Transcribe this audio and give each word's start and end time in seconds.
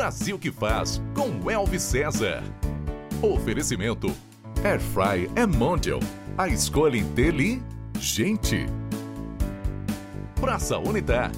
Brasil 0.00 0.38
que 0.38 0.50
faz 0.50 0.98
com 1.14 1.50
Elvis 1.50 1.82
César. 1.82 2.42
Oferecimento 3.20 4.06
Airfry 4.64 5.30
é 5.36 5.44
Mondial. 5.44 6.00
A 6.38 6.48
escolha 6.48 6.96
inteligente. 6.96 8.64
Praça 10.40 10.78
Unitar. 10.78 11.30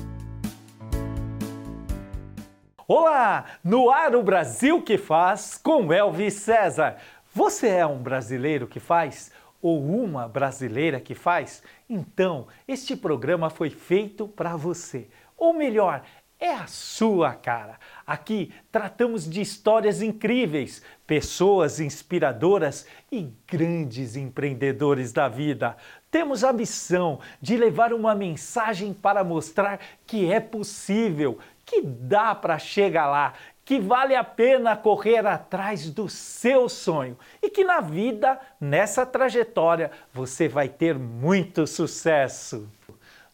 Olá! 2.87 3.47
No 3.65 3.91
ar 3.91 4.15
o 4.15 4.23
Brasil 4.23 4.81
que 4.81 4.97
faz 4.97 5.59
com 5.59 5.93
Elvis 5.93 6.35
César. 6.35 6.99
Você 7.35 7.67
é 7.67 7.85
um 7.85 8.01
brasileiro 8.01 8.69
que 8.69 8.79
faz? 8.79 9.33
Ou 9.61 9.85
uma 9.85 10.29
brasileira 10.29 11.01
que 11.01 11.17
faz? 11.17 11.65
Então, 11.91 12.47
este 12.69 12.95
programa 12.95 13.51
foi 13.51 13.71
feito 13.71 14.29
para 14.29 14.55
você. 14.55 15.09
Ou 15.37 15.53
melhor, 15.53 16.05
é 16.43 16.53
a 16.53 16.67
sua 16.67 17.35
cara. 17.35 17.79
Aqui 18.05 18.53
tratamos 18.73 19.31
de 19.31 19.41
histórias 19.41 20.03
incríveis, 20.03 20.83
pessoas 21.07 21.79
inspiradoras 21.79 22.85
e 23.13 23.29
grandes 23.47 24.17
empreendedores 24.17 25.13
da 25.13 25.29
vida. 25.29 25.77
Temos 26.11 26.43
a 26.43 26.53
missão 26.53 27.21
de 27.41 27.57
levar 27.57 27.93
uma 27.93 28.13
mensagem 28.13 28.93
para 28.93 29.23
mostrar 29.23 29.79
que 30.05 30.33
é 30.33 30.41
possível, 30.41 31.39
que 31.65 31.81
dá 31.81 32.35
para 32.35 32.59
chegar 32.59 33.07
lá, 33.07 33.35
que 33.65 33.79
vale 33.79 34.17
a 34.17 34.25
pena 34.25 34.77
correr 34.77 35.25
atrás 35.25 35.89
do 35.91 36.09
seu 36.09 36.69
sonho 36.69 37.17
e 37.41 37.49
que 37.49 37.63
na 37.63 37.81
vida, 37.81 38.37
nessa 38.61 39.07
trajetória, 39.07 39.93
você 40.13 40.49
vai 40.49 40.69
ter 40.69 40.99
muito 40.99 41.69
sucesso. 41.69 42.69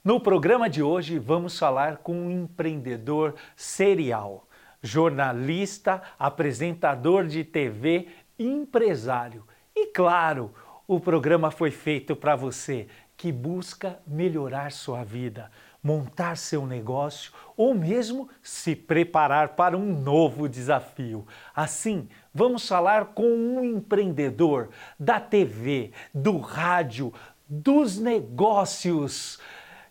No 0.05 0.20
programa 0.20 0.70
de 0.70 0.80
hoje, 0.80 1.19
vamos 1.19 1.59
falar 1.59 1.98
com 1.98 2.15
um 2.15 2.30
empreendedor 2.30 3.35
serial, 3.57 4.49
jornalista, 4.80 6.01
apresentador 6.16 7.27
de 7.27 7.43
TV, 7.43 8.07
empresário. 8.38 9.45
E 9.74 9.87
claro, 9.87 10.55
o 10.87 11.01
programa 11.01 11.51
foi 11.51 11.73
feito 11.73 12.15
para 12.15 12.37
você 12.37 12.87
que 13.16 13.32
busca 13.32 13.99
melhorar 14.07 14.71
sua 14.71 15.02
vida, 15.02 15.51
montar 15.82 16.37
seu 16.37 16.65
negócio 16.65 17.33
ou 17.57 17.74
mesmo 17.74 18.29
se 18.40 18.77
preparar 18.77 19.57
para 19.57 19.77
um 19.77 20.01
novo 20.01 20.49
desafio. 20.49 21.27
Assim, 21.55 22.09
vamos 22.33 22.68
falar 22.68 23.07
com 23.07 23.27
um 23.27 23.65
empreendedor 23.65 24.71
da 24.96 25.18
TV, 25.18 25.90
do 26.15 26.38
rádio, 26.38 27.12
dos 27.49 27.99
negócios 27.99 29.40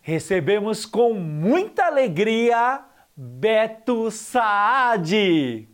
recebemos 0.08 0.86
com 0.86 1.12
muita 1.12 1.84
alegria 1.84 2.80
Beto 3.14 4.10
Saad. 4.10 5.68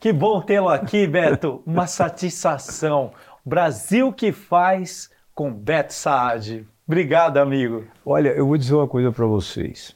Que 0.00 0.12
bom 0.12 0.40
tê-lo 0.40 0.70
aqui, 0.70 1.06
Beto. 1.06 1.62
Uma 1.64 1.86
satisfação. 1.86 3.12
Brasil 3.44 4.12
que 4.12 4.32
faz 4.32 5.08
com 5.36 5.52
Beto 5.52 5.94
Saad. 5.94 6.66
Obrigado, 6.84 7.36
amigo. 7.36 7.84
Olha, 8.04 8.30
eu 8.30 8.48
vou 8.48 8.58
dizer 8.58 8.74
uma 8.74 8.88
coisa 8.88 9.12
para 9.12 9.24
vocês. 9.24 9.94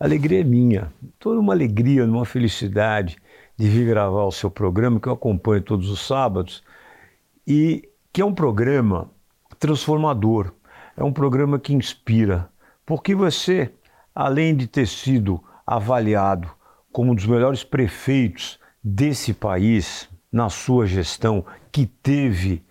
A 0.00 0.06
alegria 0.06 0.40
é 0.40 0.44
minha, 0.44 0.92
toda 1.20 1.38
uma 1.38 1.52
alegria, 1.52 2.04
uma 2.04 2.24
felicidade 2.24 3.16
de 3.58 3.68
vir 3.68 3.86
gravar 3.86 4.24
o 4.24 4.30
seu 4.30 4.50
programa, 4.50 5.00
que 5.00 5.08
eu 5.08 5.12
acompanho 5.12 5.60
todos 5.60 5.90
os 5.90 6.06
sábados, 6.06 6.62
e 7.46 7.88
que 8.12 8.22
é 8.22 8.24
um 8.24 8.34
programa 8.34 9.10
transformador, 9.58 10.52
é 10.96 11.02
um 11.02 11.12
programa 11.12 11.58
que 11.58 11.74
inspira, 11.74 12.48
porque 12.86 13.14
você, 13.14 13.72
além 14.14 14.54
de 14.54 14.68
ter 14.68 14.86
sido 14.86 15.42
avaliado 15.66 16.48
como 16.92 17.12
um 17.12 17.14
dos 17.14 17.26
melhores 17.26 17.64
prefeitos 17.64 18.60
desse 18.82 19.34
país, 19.34 20.08
na 20.30 20.48
sua 20.48 20.86
gestão, 20.86 21.44
que 21.72 21.86
teve 21.86 22.62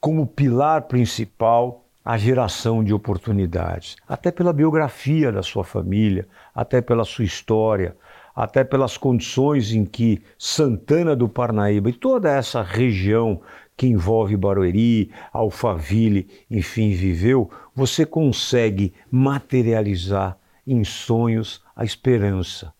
como 0.00 0.26
pilar 0.26 0.82
principal 0.82 1.86
a 2.04 2.16
geração 2.16 2.82
de 2.82 2.92
oportunidades, 2.92 3.96
até 4.08 4.30
pela 4.30 4.52
biografia 4.52 5.30
da 5.30 5.42
sua 5.42 5.62
família, 5.62 6.26
até 6.54 6.80
pela 6.80 7.04
sua 7.04 7.24
história, 7.24 7.96
até 8.34 8.64
pelas 8.64 8.96
condições 8.96 9.72
em 9.72 9.84
que 9.84 10.22
Santana 10.38 11.14
do 11.14 11.28
Parnaíba 11.28 11.90
e 11.90 11.92
toda 11.92 12.30
essa 12.30 12.62
região 12.62 13.40
que 13.76 13.86
envolve 13.86 14.36
Barueri, 14.36 15.10
Alphaville, 15.32 16.28
enfim, 16.50 16.90
viveu, 16.90 17.50
você 17.74 18.04
consegue 18.04 18.92
materializar 19.10 20.36
em 20.66 20.84
sonhos 20.84 21.62
a 21.74 21.84
esperança. 21.84 22.72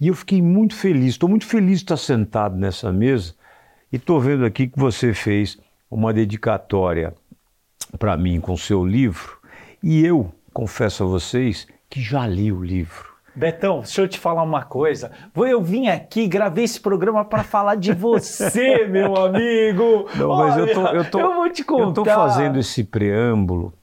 E 0.00 0.08
eu 0.08 0.14
fiquei 0.14 0.40
muito 0.40 0.74
feliz, 0.74 1.10
estou 1.10 1.28
muito 1.28 1.46
feliz 1.46 1.78
de 1.78 1.84
estar 1.84 1.96
sentado 1.96 2.56
nessa 2.56 2.92
mesa 2.92 3.34
e 3.92 3.96
estou 3.96 4.20
vendo 4.20 4.44
aqui 4.44 4.66
que 4.66 4.78
você 4.78 5.12
fez 5.12 5.58
uma 5.90 6.12
dedicatória 6.12 7.14
para 7.98 8.16
mim 8.16 8.40
com 8.40 8.56
seu 8.56 8.84
livro 8.84 9.38
e 9.82 10.04
eu 10.04 10.32
confesso 10.52 11.04
a 11.04 11.06
vocês 11.06 11.66
que 11.88 12.00
já 12.00 12.26
li 12.26 12.50
o 12.50 12.62
livro. 12.62 13.15
Betão, 13.36 13.80
deixa 13.80 14.00
eu 14.00 14.08
te 14.08 14.18
falar 14.18 14.42
uma 14.42 14.64
coisa. 14.64 15.12
Eu 15.36 15.62
vim 15.62 15.88
aqui, 15.88 16.26
gravei 16.26 16.64
esse 16.64 16.80
programa 16.80 17.22
para 17.22 17.44
falar 17.44 17.74
de 17.74 17.92
você, 17.92 18.86
meu 18.88 19.14
amigo. 19.14 20.08
Não, 20.16 20.30
Olha, 20.30 20.48
mas 20.48 20.56
eu, 20.56 20.74
tô, 20.74 20.86
eu, 20.86 21.10
tô, 21.10 21.20
eu 21.20 21.34
vou 21.34 21.50
te 21.50 21.62
contar. 21.62 21.82
Eu 21.82 21.88
estou 21.90 22.04
fazendo 22.06 22.58
esse 22.58 22.82
preâmbulo 22.82 23.74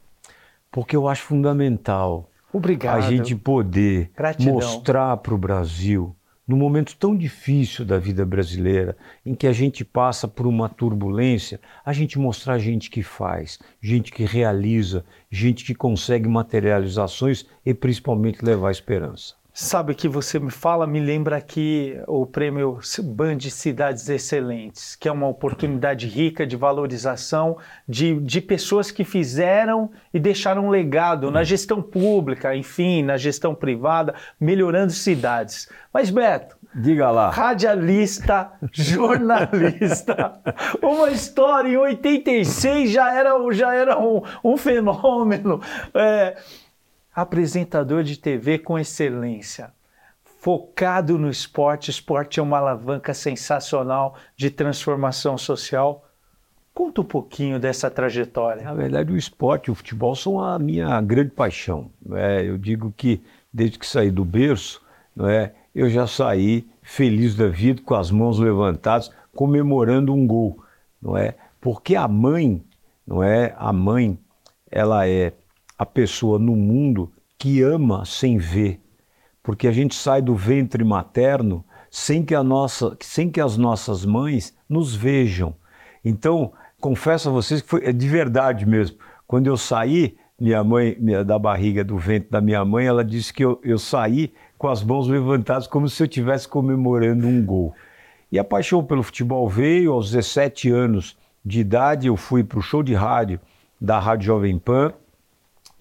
porque 0.71 0.95
eu 0.95 1.07
acho 1.07 1.21
fundamental 1.21 2.27
Obrigado. 2.51 2.97
a 2.97 3.01
gente 3.01 3.35
poder 3.35 4.09
Gratidão. 4.15 4.55
mostrar 4.55 5.15
para 5.17 5.35
o 5.35 5.37
Brasil 5.37 6.15
num 6.47 6.57
momento 6.57 6.97
tão 6.97 7.15
difícil 7.15 7.85
da 7.85 7.97
vida 7.97 8.25
brasileira, 8.25 8.97
em 9.25 9.33
que 9.33 9.47
a 9.47 9.53
gente 9.53 9.85
passa 9.85 10.27
por 10.27 10.45
uma 10.45 10.67
turbulência, 10.67 11.59
a 11.85 11.93
gente 11.93 12.19
mostrar 12.19 12.57
gente 12.57 12.89
que 12.89 13.01
faz, 13.01 13.59
gente 13.81 14.11
que 14.11 14.25
realiza, 14.25 15.05
gente 15.31 15.63
que 15.63 15.73
consegue 15.73 16.27
materializações 16.27 17.45
e 17.65 17.73
principalmente 17.73 18.43
levar 18.43 18.71
esperança. 18.71 19.35
Sabe 19.55 19.93
que 19.93 20.07
você 20.07 20.39
me 20.39 20.49
fala, 20.49 20.87
me 20.87 20.99
lembra 20.99 21.37
aqui 21.37 21.95
o 22.07 22.25
prêmio 22.25 22.79
Band 23.03 23.39
Cidades 23.51 24.09
Excelentes, 24.09 24.95
que 24.95 25.07
é 25.07 25.11
uma 25.11 25.27
oportunidade 25.27 26.07
rica 26.07 26.43
de 26.43 26.55
valorização 26.55 27.59
de, 27.87 28.19
de 28.21 28.41
pessoas 28.41 28.89
que 28.89 29.03
fizeram 29.03 29.91
e 30.11 30.19
deixaram 30.19 30.65
um 30.65 30.69
legado 30.71 31.29
na 31.29 31.43
gestão 31.43 31.83
pública, 31.83 32.55
enfim, 32.55 33.03
na 33.03 33.15
gestão 33.15 33.53
privada, 33.53 34.15
melhorando 34.39 34.91
cidades. 34.91 35.69
Mas, 35.93 36.09
Beto, 36.09 36.57
Diga 36.75 37.11
lá. 37.11 37.29
Radialista, 37.29 38.53
jornalista. 38.73 40.41
Uma 40.81 41.11
história 41.11 41.69
em 41.69 41.77
86 41.77 42.89
já 42.89 43.13
era, 43.13 43.35
já 43.51 43.75
era 43.75 43.99
um, 43.99 44.23
um 44.43 44.57
fenômeno. 44.57 45.61
É, 45.93 46.35
apresentador 47.15 48.03
de 48.03 48.17
TV 48.17 48.57
com 48.57 48.79
excelência, 48.79 49.71
focado 50.23 51.17
no 51.17 51.29
esporte. 51.29 51.91
Esporte 51.91 52.39
é 52.39 52.43
uma 52.43 52.57
alavanca 52.57 53.13
sensacional 53.13 54.15
de 54.35 54.49
transformação 54.49 55.37
social. 55.37 56.05
Conta 56.73 57.01
um 57.01 57.05
pouquinho 57.05 57.59
dessa 57.59 57.89
trajetória. 57.89 58.63
Na 58.63 58.73
verdade, 58.73 59.13
o 59.13 59.17
esporte 59.17 59.67
e 59.67 59.71
o 59.71 59.75
futebol 59.75 60.15
são 60.15 60.39
a 60.39 60.57
minha 60.57 60.99
grande 61.01 61.31
paixão. 61.31 61.91
É, 62.13 62.43
eu 62.43 62.57
digo 62.57 62.93
que 62.97 63.21
desde 63.53 63.77
que 63.77 63.85
saí 63.85 64.09
do 64.09 64.25
berço, 64.25 64.81
não 65.15 65.29
é, 65.29 65.53
eu 65.75 65.89
já 65.89 66.07
saí 66.07 66.67
feliz 66.81 67.35
da 67.35 67.47
vida, 67.47 67.81
com 67.83 67.93
as 67.93 68.09
mãos 68.09 68.39
levantadas, 68.39 69.11
comemorando 69.35 70.13
um 70.13 70.25
gol, 70.25 70.63
não 71.01 71.15
é? 71.15 71.35
Porque 71.61 71.95
a 71.95 72.07
mãe, 72.07 72.61
não 73.05 73.23
é? 73.23 73.55
A 73.57 73.71
mãe, 73.71 74.17
ela 74.69 75.07
é 75.07 75.31
a 75.77 75.85
pessoa 75.85 76.39
no 76.39 76.55
mundo 76.55 77.11
que 77.37 77.61
ama 77.61 78.05
sem 78.05 78.37
ver, 78.37 78.79
porque 79.41 79.67
a 79.67 79.71
gente 79.71 79.95
sai 79.95 80.21
do 80.21 80.35
ventre 80.35 80.83
materno 80.83 81.63
sem 81.89 82.23
que, 82.23 82.33
a 82.33 82.43
nossa, 82.43 82.97
sem 83.01 83.29
que 83.29 83.41
as 83.41 83.57
nossas 83.57 84.05
mães 84.05 84.55
nos 84.67 84.95
vejam. 84.95 85.53
Então, 86.03 86.53
confesso 86.79 87.29
a 87.29 87.31
vocês 87.31 87.61
que 87.61 87.69
foi 87.69 87.85
é 87.85 87.91
de 87.91 88.07
verdade 88.07 88.65
mesmo. 88.65 88.97
Quando 89.27 89.47
eu 89.47 89.57
saí, 89.57 90.15
minha 90.39 90.63
mãe, 90.63 90.97
minha, 90.99 91.23
da 91.23 91.37
barriga 91.37 91.83
do 91.83 91.97
ventre 91.97 92.29
da 92.29 92.41
minha 92.41 92.63
mãe, 92.65 92.85
ela 92.85 93.03
disse 93.03 93.31
que 93.31 93.43
eu, 93.43 93.59
eu 93.63 93.77
saí 93.77 94.33
com 94.57 94.67
as 94.67 94.83
mãos 94.83 95.07
levantadas, 95.07 95.67
como 95.67 95.87
se 95.87 96.01
eu 96.01 96.05
estivesse 96.05 96.47
comemorando 96.47 97.27
um 97.27 97.45
gol. 97.45 97.75
E 98.31 98.39
a 98.39 98.43
paixão 98.43 98.83
pelo 98.83 99.03
futebol 99.03 99.47
veio 99.47 99.91
aos 99.91 100.11
17 100.11 100.71
anos 100.71 101.17
de 101.45 101.59
idade. 101.59 102.07
Eu 102.07 102.17
fui 102.17 102.43
para 102.43 102.57
o 102.57 102.61
show 102.61 102.81
de 102.81 102.93
rádio 102.93 103.39
da 103.79 103.99
Rádio 103.99 104.27
Jovem 104.27 104.57
Pan 104.57 104.93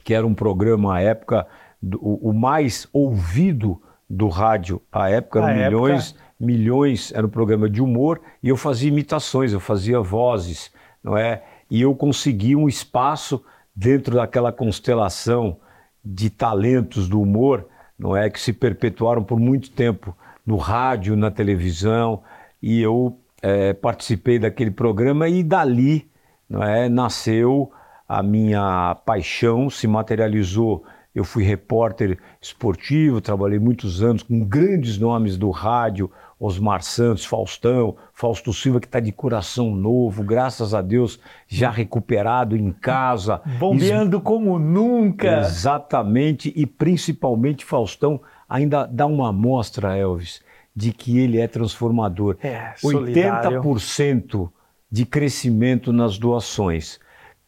que 0.05 0.15
era 0.15 0.27
um 0.27 0.35
programa 0.35 0.97
à 0.97 1.01
época 1.01 1.47
do, 1.81 1.99
o 2.01 2.33
mais 2.33 2.89
ouvido 2.93 3.81
do 4.09 4.29
rádio 4.29 4.81
à 4.91 5.09
época, 5.11 5.41
eram 5.41 5.55
milhões, 5.55 6.11
época... 6.11 6.25
milhões, 6.39 7.13
era 7.15 7.27
um 7.27 7.31
programa 7.31 7.69
de 7.69 7.81
humor 7.81 8.21
e 8.43 8.49
eu 8.49 8.57
fazia 8.57 8.89
imitações, 8.89 9.53
eu 9.53 9.61
fazia 9.61 10.01
vozes, 10.01 10.71
não 11.03 11.17
é? 11.17 11.43
e 11.73 11.81
eu 11.81 11.95
consegui 11.95 12.55
um 12.55 12.69
espaço 12.69 13.43
dentro 13.75 14.17
daquela 14.17 14.53
constelação 14.53 15.57
de 16.05 16.29
talentos 16.29 17.09
do 17.09 17.19
humor, 17.19 17.67
não 17.99 18.15
é? 18.15 18.29
Que 18.29 18.39
se 18.39 18.53
perpetuaram 18.53 19.25
por 19.25 19.41
muito 19.41 19.71
tempo 19.71 20.15
no 20.45 20.57
rádio, 20.57 21.17
na 21.17 21.31
televisão, 21.31 22.23
e 22.63 22.79
eu 22.79 23.17
é, 23.41 23.73
participei 23.73 24.39
daquele 24.39 24.71
programa 24.71 25.31
e 25.31 25.43
dali 25.43 26.11
não 26.47 26.63
é, 26.63 26.91
nasceu 26.91 27.73
a 28.09 28.23
minha 28.23 28.97
paixão, 29.07 29.71
se 29.71 29.87
materializou. 29.87 30.85
Eu 31.15 31.25
fui 31.25 31.45
repórter 31.45 32.19
esportivo, 32.41 33.21
trabalhei 33.21 33.59
muitos 33.59 34.03
anos 34.03 34.23
com 34.23 34.43
grandes 34.45 34.99
nomes 34.99 35.37
do 35.37 35.51
rádio, 35.51 36.11
Osmar 36.41 36.83
Santos, 36.83 37.25
Faustão, 37.25 37.97
Fausto 38.13 38.53
Silva, 38.53 38.81
que 38.81 38.87
está 38.87 38.99
de 38.99 39.13
coração 39.13 39.77
novo, 39.77 40.25
graças 40.25 40.75
a 40.75 40.83
Deus, 40.83 41.21
já 41.47 41.71
recuperado 41.71 42.57
em 42.57 42.73
casa. 42.73 43.41
Bombeando 43.59 44.17
Is... 44.17 44.23
como 44.25 44.59
nunca. 44.59 45.41
Exatamente, 45.41 46.53
e 46.57 46.67
principalmente 46.67 47.65
Faustão 47.65 48.21
ainda 48.49 48.87
dá 48.87 49.07
uma 49.07 49.29
amostra, 49.29 49.97
Elvis, 49.97 50.43
de 50.75 50.93
que 50.93 51.19
ele 51.19 51.39
é 51.39 51.47
transformador. 51.47 52.37
É, 52.43 52.73
solidário. 52.77 53.63
80% 53.63 54.51
de 54.91 55.07
crescimento 55.07 55.93
nas 55.93 56.19
doações. 56.19 56.99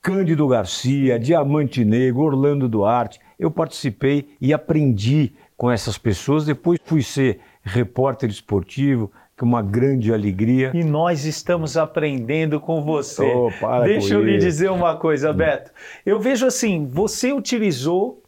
Cândido 0.04 0.46
Garcia, 0.46 1.18
Diamante 1.18 1.82
Negro, 1.82 2.24
Orlando 2.24 2.68
Duarte, 2.68 3.18
eu 3.40 3.50
participei 3.50 4.28
e 4.38 4.52
aprendi 4.52 5.32
com 5.56 5.70
essas 5.70 5.96
pessoas. 5.96 6.44
Depois 6.44 6.78
fui 6.84 7.02
ser 7.02 7.40
repórter 7.62 8.28
esportivo, 8.28 9.10
que 9.34 9.42
é 9.42 9.46
uma 9.46 9.62
grande 9.62 10.12
alegria. 10.12 10.72
E 10.74 10.84
nós 10.84 11.24
estamos 11.24 11.78
aprendendo 11.78 12.60
com 12.60 12.82
você. 12.82 13.24
Oh, 13.24 13.50
Deixa 13.84 14.12
eu 14.12 14.22
lhe 14.22 14.36
dizer 14.36 14.70
uma 14.70 14.94
coisa, 14.94 15.32
Beto. 15.32 15.70
Eu 16.04 16.20
vejo 16.20 16.44
assim, 16.44 16.86
você 16.86 17.32
utilizou 17.32 18.22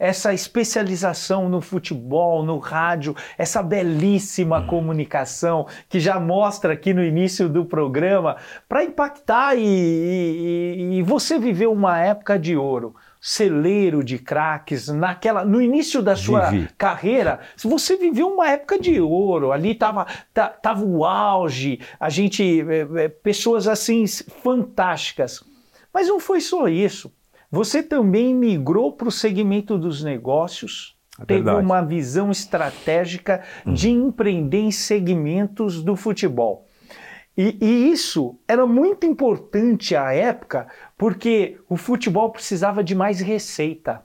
essa 0.00 0.32
especialização 0.32 1.46
no 1.50 1.60
futebol, 1.60 2.42
no 2.42 2.56
rádio, 2.56 3.14
essa 3.36 3.62
belíssima 3.62 4.60
hum. 4.60 4.66
comunicação 4.66 5.66
que 5.90 6.00
já 6.00 6.18
mostra 6.18 6.72
aqui 6.72 6.94
no 6.94 7.04
início 7.04 7.50
do 7.50 7.66
programa 7.66 8.38
para 8.66 8.82
impactar 8.82 9.56
e, 9.56 9.60
e, 9.62 10.98
e, 10.98 11.02
você 11.02 11.38
viveu 11.38 11.70
uma 11.70 11.98
época 11.98 12.38
de 12.38 12.56
ouro 12.56 12.94
celeiro 13.20 14.02
de 14.02 14.18
craques 14.18 14.88
naquela 14.88 15.44
no 15.44 15.60
início 15.60 16.00
da 16.00 16.16
sua 16.16 16.48
Vivi. 16.48 16.70
carreira 16.78 17.40
você 17.62 17.94
viveu 17.94 18.28
uma 18.28 18.48
época 18.48 18.78
de 18.78 18.98
ouro 18.98 19.52
ali 19.52 19.74
tava 19.74 20.06
tava 20.32 20.82
o 20.82 21.04
auge 21.04 21.80
a 21.98 22.08
gente 22.08 22.62
é, 22.62 23.04
é, 23.04 23.08
pessoas 23.10 23.68
assim 23.68 24.06
fantásticas 24.42 25.44
mas 25.92 26.08
não 26.08 26.18
foi 26.18 26.40
só 26.40 26.66
isso 26.66 27.12
você 27.50 27.82
também 27.82 28.34
migrou 28.34 28.92
para 28.92 29.08
o 29.08 29.12
segmento 29.12 29.76
dos 29.76 30.02
negócios 30.02 30.96
é 31.18 31.24
teve 31.24 31.50
uma 31.50 31.82
visão 31.82 32.30
estratégica 32.30 33.42
hum. 33.66 33.74
de 33.74 33.90
empreender 33.90 34.60
em 34.60 34.70
segmentos 34.70 35.82
do 35.82 35.96
futebol. 35.96 36.66
E, 37.36 37.56
e, 37.60 37.90
isso 37.90 38.38
era 38.46 38.66
muito 38.66 39.06
importante 39.06 39.94
à 39.96 40.12
época, 40.12 40.66
porque 40.96 41.58
o 41.68 41.76
futebol 41.76 42.30
precisava 42.30 42.82
de 42.82 42.94
mais 42.94 43.20
receita, 43.20 44.04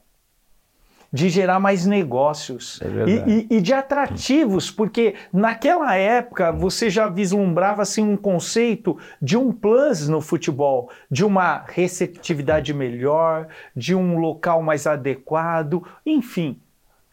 de 1.16 1.30
gerar 1.30 1.62
mais 1.62 1.86
negócios 1.86 2.78
é 2.82 2.88
e, 3.10 3.48
e, 3.50 3.58
e, 3.58 3.62
de 3.62 3.74
atrativos, 3.74 4.70
porque 4.70 5.16
naquela 5.32 5.96
época 5.96 6.52
você 6.52 6.90
já 6.90 7.08
vislumbrava 7.08 7.84
assim, 7.84 8.04
um 8.04 8.18
conceito 8.18 8.98
de 9.22 9.38
um 9.38 9.50
plus 9.50 10.10
no 10.10 10.20
futebol, 10.20 10.90
de 11.10 11.24
uma 11.24 11.64
receptividade 11.70 12.74
melhor, 12.74 13.48
de 13.74 13.96
um 13.96 14.18
local 14.18 14.62
mais 14.62 14.86
adequado, 14.86 15.88
enfim. 16.06 16.60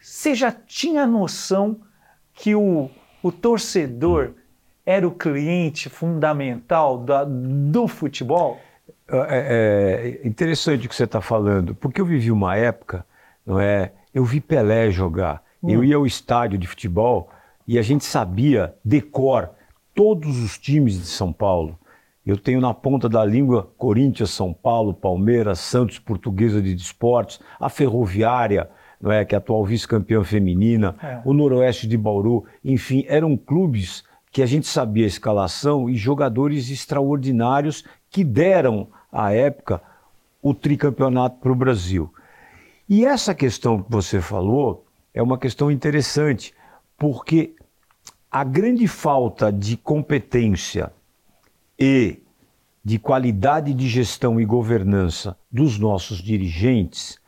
Você 0.00 0.34
já 0.34 0.50
tinha 0.50 1.06
noção 1.06 1.80
que 2.34 2.56
o, 2.56 2.90
o 3.22 3.30
torcedor 3.30 4.32
era 4.84 5.06
o 5.06 5.12
cliente 5.12 5.88
fundamental 5.88 6.98
da, 6.98 7.22
do 7.24 7.86
futebol? 7.86 8.60
É, 9.08 10.18
é, 10.24 10.26
interessante 10.26 10.86
o 10.86 10.88
que 10.88 10.96
você 10.96 11.04
está 11.04 11.20
falando, 11.20 11.72
porque 11.76 12.00
eu 12.00 12.04
vivi 12.04 12.32
uma 12.32 12.56
época, 12.56 13.06
não 13.44 13.60
é? 13.60 13.92
Eu 14.14 14.24
vi 14.24 14.40
Pelé 14.40 14.90
jogar, 14.90 15.42
hum. 15.62 15.70
eu 15.70 15.84
ia 15.84 15.96
ao 15.96 16.06
estádio 16.06 16.58
de 16.58 16.66
futebol 16.66 17.30
e 17.66 17.78
a 17.78 17.82
gente 17.82 18.04
sabia 18.04 18.74
decor 18.84 19.50
todos 19.94 20.38
os 20.38 20.58
times 20.58 20.98
de 20.98 21.06
São 21.06 21.32
Paulo. 21.32 21.78
Eu 22.24 22.36
tenho 22.36 22.60
na 22.60 22.72
ponta 22.72 23.08
da 23.08 23.24
língua 23.24 23.68
Corinthians, 23.76 24.30
São 24.30 24.52
Paulo, 24.52 24.94
Palmeiras, 24.94 25.58
Santos, 25.58 25.98
Portuguesa 25.98 26.62
de 26.62 26.74
Esportes, 26.74 27.40
a 27.58 27.68
Ferroviária, 27.68 28.70
não 29.00 29.10
é, 29.10 29.24
que 29.24 29.34
é 29.34 29.36
a 29.36 29.40
atual 29.40 29.64
vice-campeã 29.64 30.22
feminina, 30.22 30.94
é. 31.02 31.20
o 31.24 31.32
Noroeste 31.32 31.88
de 31.88 31.96
Bauru, 31.96 32.44
enfim, 32.64 33.04
eram 33.08 33.36
clubes 33.36 34.04
que 34.30 34.40
a 34.40 34.46
gente 34.46 34.68
sabia 34.68 35.04
a 35.04 35.08
escalação 35.08 35.90
e 35.90 35.96
jogadores 35.96 36.70
extraordinários 36.70 37.84
que 38.08 38.22
deram, 38.22 38.88
à 39.10 39.32
época, 39.32 39.82
o 40.40 40.54
tricampeonato 40.54 41.38
para 41.40 41.52
o 41.52 41.56
Brasil. 41.56 42.12
E 42.88 43.04
essa 43.04 43.34
questão 43.34 43.82
que 43.82 43.90
você 43.90 44.20
falou 44.20 44.86
é 45.14 45.22
uma 45.22 45.38
questão 45.38 45.70
interessante, 45.70 46.52
porque 46.98 47.54
a 48.30 48.44
grande 48.44 48.88
falta 48.88 49.52
de 49.52 49.76
competência 49.76 50.92
e 51.78 52.22
de 52.84 52.98
qualidade 52.98 53.72
de 53.72 53.88
gestão 53.88 54.40
e 54.40 54.44
governança 54.44 55.38
dos 55.50 55.78
nossos 55.78 56.18
dirigentes 56.18 57.18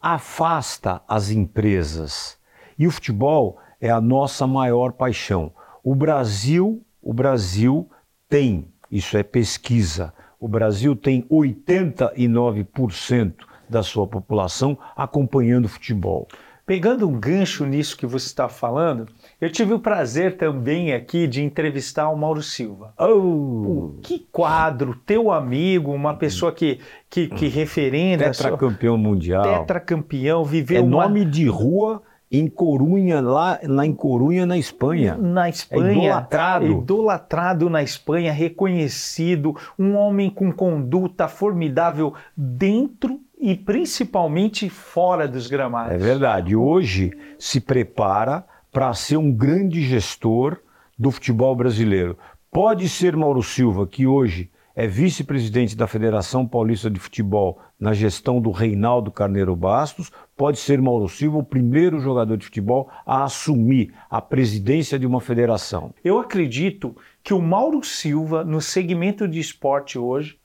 afasta 0.00 1.02
as 1.06 1.30
empresas. 1.30 2.38
E 2.78 2.86
o 2.86 2.90
futebol 2.90 3.58
é 3.80 3.90
a 3.90 4.00
nossa 4.00 4.46
maior 4.46 4.92
paixão. 4.92 5.52
O 5.84 5.94
Brasil, 5.94 6.82
o 7.02 7.12
Brasil 7.12 7.90
tem, 8.28 8.72
isso 8.90 9.16
é 9.16 9.22
pesquisa, 9.22 10.14
o 10.40 10.48
Brasil 10.48 10.96
tem 10.96 11.22
89% 11.24 13.51
da 13.72 13.82
sua 13.82 14.06
população 14.06 14.78
acompanhando 14.94 15.68
futebol. 15.68 16.28
Pegando 16.64 17.08
um 17.08 17.18
gancho 17.18 17.66
nisso 17.66 17.96
que 17.96 18.06
você 18.06 18.26
está 18.26 18.48
falando, 18.48 19.06
eu 19.40 19.50
tive 19.50 19.74
o 19.74 19.80
prazer 19.80 20.36
também 20.36 20.92
aqui 20.92 21.26
de 21.26 21.42
entrevistar 21.42 22.08
o 22.08 22.16
Mauro 22.16 22.40
Silva. 22.40 22.94
Oh. 22.96 23.94
Que 24.00 24.20
quadro, 24.30 24.94
teu 25.04 25.32
amigo, 25.32 25.92
uma 25.92 26.14
pessoa 26.14 26.52
que, 26.52 26.78
que, 27.10 27.26
que 27.26 27.48
referenda. 27.48 28.30
Tetracampeão 28.30 28.94
sua... 28.94 29.02
mundial. 29.02 29.42
Tetracampeão, 29.42 30.44
viveu. 30.44 30.78
É 30.78 30.80
uma... 30.80 31.08
nome 31.08 31.24
de 31.24 31.48
rua 31.48 32.00
em 32.30 32.48
Corunha, 32.48 33.20
lá, 33.20 33.58
lá 33.62 33.84
em 33.84 33.92
Corunha, 33.92 34.46
na 34.46 34.56
Espanha. 34.56 35.16
Na 35.16 35.48
Espanha. 35.50 35.90
É 35.90 35.92
idolatrado. 35.92 36.66
Idolatrado 36.66 37.68
na 37.68 37.82
Espanha, 37.82 38.32
reconhecido, 38.32 39.54
um 39.76 39.96
homem 39.96 40.30
com 40.30 40.50
conduta 40.50 41.26
formidável 41.26 42.14
dentro 42.34 43.20
e 43.42 43.56
principalmente 43.56 44.70
fora 44.70 45.26
dos 45.26 45.48
gramados. 45.48 45.92
É 45.92 45.98
verdade. 45.98 46.54
Hoje 46.54 47.10
se 47.36 47.60
prepara 47.60 48.46
para 48.70 48.94
ser 48.94 49.16
um 49.16 49.32
grande 49.32 49.82
gestor 49.82 50.58
do 50.96 51.10
futebol 51.10 51.56
brasileiro. 51.56 52.16
Pode 52.52 52.88
ser 52.88 53.16
Mauro 53.16 53.42
Silva, 53.42 53.84
que 53.84 54.06
hoje 54.06 54.48
é 54.76 54.86
vice-presidente 54.86 55.76
da 55.76 55.88
Federação 55.88 56.46
Paulista 56.46 56.88
de 56.88 57.00
Futebol 57.00 57.58
na 57.78 57.92
gestão 57.92 58.40
do 58.40 58.52
Reinaldo 58.52 59.10
Carneiro 59.10 59.56
Bastos, 59.56 60.12
pode 60.36 60.58
ser 60.60 60.80
Mauro 60.80 61.08
Silva 61.08 61.38
o 61.38 61.44
primeiro 61.44 61.98
jogador 61.98 62.36
de 62.36 62.44
futebol 62.44 62.88
a 63.04 63.24
assumir 63.24 63.92
a 64.08 64.22
presidência 64.22 64.98
de 64.98 65.06
uma 65.06 65.20
federação. 65.20 65.92
Eu 66.04 66.20
acredito 66.20 66.96
que 67.24 67.34
o 67.34 67.42
Mauro 67.42 67.82
Silva, 67.82 68.44
no 68.44 68.60
segmento 68.60 69.26
de 69.26 69.40
esporte 69.40 69.98
hoje, 69.98 70.38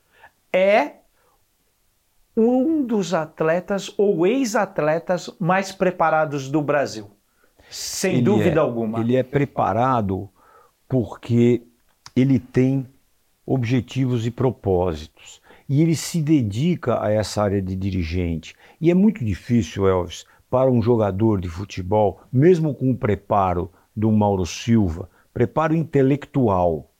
é 0.52 0.97
um 2.40 2.84
dos 2.84 3.12
atletas 3.12 3.92
ou 3.98 4.24
ex-atletas 4.26 5.28
mais 5.40 5.72
preparados 5.72 6.48
do 6.48 6.62
Brasil. 6.62 7.10
Sem 7.68 8.14
ele 8.14 8.22
dúvida 8.22 8.60
é, 8.60 8.62
alguma. 8.62 9.00
Ele 9.00 9.16
é 9.16 9.22
preparado 9.24 10.28
porque 10.88 11.62
ele 12.14 12.38
tem 12.38 12.86
objetivos 13.44 14.24
e 14.24 14.30
propósitos. 14.30 15.42
E 15.68 15.82
ele 15.82 15.96
se 15.96 16.22
dedica 16.22 17.02
a 17.02 17.10
essa 17.10 17.42
área 17.42 17.60
de 17.60 17.74
dirigente. 17.74 18.54
E 18.80 18.90
é 18.90 18.94
muito 18.94 19.24
difícil, 19.24 19.86
Elvis, 19.86 20.24
para 20.48 20.70
um 20.70 20.80
jogador 20.80 21.40
de 21.40 21.48
futebol, 21.48 22.20
mesmo 22.32 22.74
com 22.74 22.90
o 22.90 22.96
preparo 22.96 23.70
do 23.94 24.10
Mauro 24.12 24.46
Silva, 24.46 25.10
preparo 25.34 25.74
intelectual, 25.74 26.90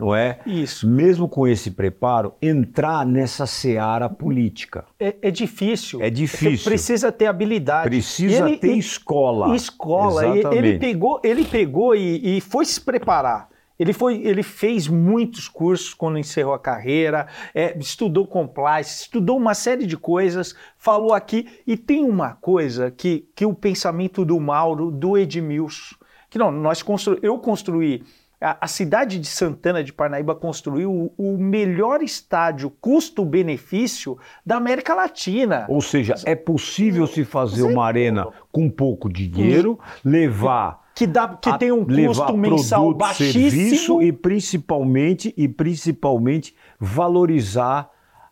não 0.00 0.14
é? 0.14 0.38
Isso. 0.46 0.88
Mesmo 0.88 1.28
com 1.28 1.46
esse 1.46 1.70
preparo, 1.70 2.34
entrar 2.40 3.04
nessa 3.04 3.46
seara 3.46 4.08
política. 4.08 4.86
É, 4.98 5.14
é 5.22 5.30
difícil. 5.30 6.02
É 6.02 6.08
difícil. 6.08 6.56
Você 6.56 6.64
precisa 6.64 7.12
ter 7.12 7.26
habilidade. 7.26 7.88
Precisa 7.88 8.48
ele, 8.48 8.56
ter 8.56 8.72
escola. 8.72 9.54
Escola. 9.54 10.38
Exatamente. 10.38 10.56
Ele 10.56 10.78
pegou, 10.78 11.20
ele 11.22 11.44
pegou 11.44 11.94
e, 11.94 12.38
e 12.38 12.40
foi 12.40 12.64
se 12.64 12.80
preparar 12.80 13.48
Ele, 13.78 13.92
foi, 13.92 14.22
ele 14.22 14.42
fez 14.42 14.88
muitos 14.88 15.48
cursos 15.48 15.94
quando 15.94 16.18
encerrou 16.18 16.52
a 16.52 16.58
carreira, 16.58 17.26
é, 17.54 17.76
estudou 17.78 18.26
compliance, 18.26 19.02
estudou 19.02 19.36
uma 19.36 19.54
série 19.54 19.86
de 19.86 19.96
coisas, 19.96 20.54
falou 20.76 21.14
aqui. 21.14 21.46
E 21.66 21.76
tem 21.76 22.04
uma 22.04 22.34
coisa 22.34 22.90
que, 22.90 23.28
que 23.34 23.46
o 23.46 23.54
pensamento 23.54 24.24
do 24.24 24.38
Mauro, 24.40 24.90
do 24.90 25.16
Edmilson, 25.16 25.94
que 26.28 26.38
não, 26.38 26.50
nós 26.52 26.82
constru, 26.82 27.18
eu 27.22 27.38
construí 27.38 28.02
a, 28.40 28.66
cidade 28.66 29.18
de 29.18 29.26
Santana 29.26 29.84
de 29.84 29.92
Parnaíba 29.92 30.34
construiu 30.34 30.90
o, 30.90 31.34
o 31.34 31.38
melhor 31.38 32.02
estádio 32.02 32.70
custo-benefício 32.80 34.18
da 34.44 34.56
América 34.56 34.94
Latina. 34.94 35.66
Ou 35.68 35.82
seja, 35.82 36.14
é 36.24 36.34
possível 36.34 37.06
se 37.06 37.24
fazer 37.24 37.62
uma 37.62 37.84
arena 37.84 38.26
com 38.50 38.70
pouco 38.70 39.12
dinheiro, 39.12 39.78
levar 40.02 40.80
que, 40.94 41.06
dá, 41.06 41.28
que 41.28 41.58
tem 41.58 41.70
um 41.72 41.84
custo 41.84 42.36
mensal 42.36 42.82
produto, 42.82 42.98
baixíssimo 42.98 43.50
serviço 43.50 44.02
e 44.02 44.12
principalmente 44.12 45.34
e 45.36 45.48
principalmente 45.48 46.54
valorizar 46.78 47.90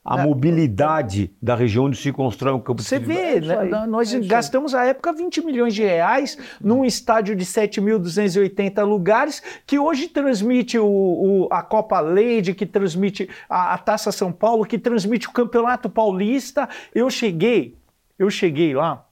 a 0.08 0.18
é. 0.18 0.24
mobilidade 0.24 1.30
da 1.40 1.54
região 1.54 1.84
onde 1.84 1.98
se 1.98 2.10
constrói 2.10 2.54
um 2.54 2.60
campo 2.60 2.82
Você 2.82 2.98
de 2.98 3.04
vê, 3.04 3.40
né? 3.42 3.86
nós 3.86 4.14
é 4.14 4.20
gastamos 4.20 4.74
à 4.74 4.86
época 4.86 5.12
20 5.12 5.44
milhões 5.44 5.74
de 5.74 5.82
reais 5.82 6.38
num 6.58 6.82
estádio 6.82 7.36
de 7.36 7.44
7.280 7.44 8.82
lugares 8.86 9.42
que 9.66 9.78
hoje 9.78 10.08
transmite 10.08 10.78
o, 10.78 10.86
o, 10.86 11.48
a 11.50 11.62
Copa 11.62 12.00
Leide, 12.00 12.54
que 12.54 12.64
transmite 12.64 13.28
a, 13.50 13.74
a 13.74 13.78
Taça 13.78 14.10
São 14.10 14.32
Paulo, 14.32 14.64
que 14.64 14.78
transmite 14.78 15.28
o 15.28 15.32
Campeonato 15.32 15.90
Paulista. 15.90 16.66
Eu 16.94 17.10
cheguei, 17.10 17.76
eu 18.18 18.30
cheguei 18.30 18.72
lá 18.72 19.04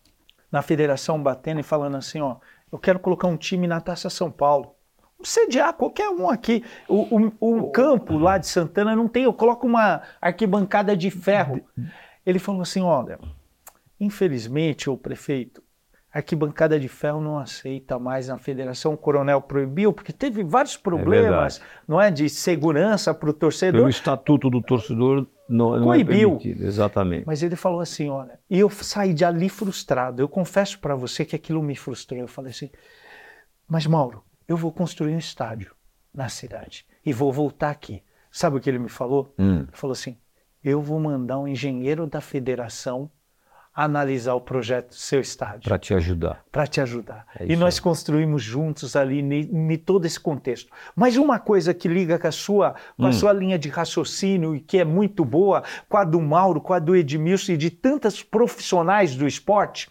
na 0.50 0.62
federação 0.62 1.23
batendo 1.23 1.61
e 1.61 1.62
falando 1.62 1.99
assim, 1.99 2.23
ó, 2.23 2.37
eu 2.73 2.79
quero 2.79 2.99
colocar 2.99 3.29
um 3.29 3.37
time 3.37 3.67
na 3.67 3.83
Taça 3.83 4.09
São 4.09 4.31
Paulo 4.31 4.75
sediar 5.23 5.73
qualquer 5.75 6.09
um 6.09 6.29
aqui. 6.29 6.65
O, 6.89 7.31
o, 7.41 7.59
o, 7.67 7.71
campo 7.71 8.19
lá 8.19 8.39
de 8.39 8.47
Santana 8.47 8.95
não 8.95 9.09
tem, 9.09 9.25
eu 9.25 9.33
coloco 9.33 9.67
uma 9.67 10.03
arquibancada 10.21 10.97
de 10.97 11.11
ferro. 11.11 11.61
Ele 12.25 12.39
falou 12.39 12.63
assim: 12.63 12.83
olha, 12.83 13.19
infelizmente, 14.01 14.91
o 14.91 14.97
prefeito, 14.97 15.63
arquibancada 16.13 16.79
de 16.81 16.89
ferro 16.89 17.21
não 17.21 17.39
aceita 17.39 17.99
mais 17.99 18.29
na 18.29 18.39
federação. 18.39 18.95
O 18.95 18.97
coronel 18.97 19.41
proibiu, 19.41 19.93
porque 19.93 20.13
teve 20.13 20.43
vários 20.43 20.77
problemas, 20.77 21.59
é 21.59 21.63
não 21.87 22.01
é? 22.01 22.11
De 22.11 22.29
segurança 22.29 23.15
para 23.15 23.31
o 23.31 23.33
torcedor. 23.33 23.81
Pelo 23.81 23.91
estatuto 23.91 24.51
do 24.51 24.63
torcedor. 24.63 25.27
Não, 25.49 25.79
não 25.79 25.95
é 25.95 25.97
Coibiu. 25.99 26.39
É 26.45 26.49
exatamente. 26.49 27.25
Mas 27.25 27.43
ele 27.43 27.55
falou 27.55 27.81
assim: 27.81 28.09
olha, 28.09 28.39
e 28.51 28.59
eu 28.59 28.69
saí 28.71 29.15
de 29.15 29.25
ali 29.25 29.49
frustrado. 29.49 30.21
Eu 30.21 30.29
confesso 30.29 30.79
para 30.81 30.95
você 30.97 31.25
que 31.25 31.37
aquilo 31.37 31.63
me 31.63 31.77
frustrou. 31.77 32.21
Eu 32.21 32.29
falei 32.29 32.51
assim, 32.51 32.71
mas 33.69 33.87
Mauro, 33.87 34.23
eu 34.49 34.57
vou 34.57 34.73
construir 34.73 35.15
um 35.15 35.19
estádio 35.19 35.75
na 36.12 36.29
cidade 36.29 36.87
e 37.05 37.12
vou 37.12 37.33
voltar 37.33 37.71
aqui. 37.71 38.03
Sabe 38.31 38.57
o 38.57 38.61
que 38.61 38.69
ele 38.69 38.79
me 38.79 38.88
falou? 38.88 39.35
Hum. 39.38 39.61
Ele 39.61 39.69
falou 39.73 39.93
assim: 39.93 40.17
eu 40.62 40.81
vou 40.81 40.99
mandar 41.00 41.38
um 41.38 41.49
engenheiro 41.49 42.07
da 42.07 42.21
federação 42.21 43.11
analisar 43.76 44.33
o 44.33 44.41
projeto 44.41 44.88
do 44.88 44.95
seu 44.95 45.21
estádio. 45.21 45.69
Para 45.69 45.79
te 45.79 45.93
ajudar. 45.93 46.43
Para 46.50 46.67
te 46.67 46.81
ajudar. 46.81 47.26
É 47.38 47.45
e 47.47 47.55
nós 47.55 47.76
aí. 47.76 47.83
construímos 47.83 48.43
juntos 48.43 48.97
ali 48.97 49.21
em 49.21 49.76
todo 49.76 50.07
esse 50.07 50.19
contexto. 50.19 50.73
Mas 50.97 51.19
uma 51.19 51.38
coisa 51.38 51.75
que 51.75 51.87
liga 51.87 52.19
com 52.19 52.26
a 52.26 52.33
sua, 52.33 52.75
com 52.97 53.05
hum. 53.05 53.09
a 53.09 53.12
sua 53.12 53.35
linha 53.35 53.59
de 53.59 53.69
raciocínio 53.69 54.57
e 54.57 54.61
que 54.61 54.79
é 54.79 54.85
muito 54.85 55.26
boa, 55.26 55.62
com 55.91 55.99
a 55.99 56.05
do 56.05 56.19
Mauro, 56.23 56.59
com 56.59 56.73
a 56.73 56.79
do 56.79 56.97
Edmilson 56.97 57.53
e 57.53 57.57
de 57.59 57.71
tantos 57.71 58.23
profissionais 58.23 59.15
do 59.15 59.26
esporte, 59.26 59.91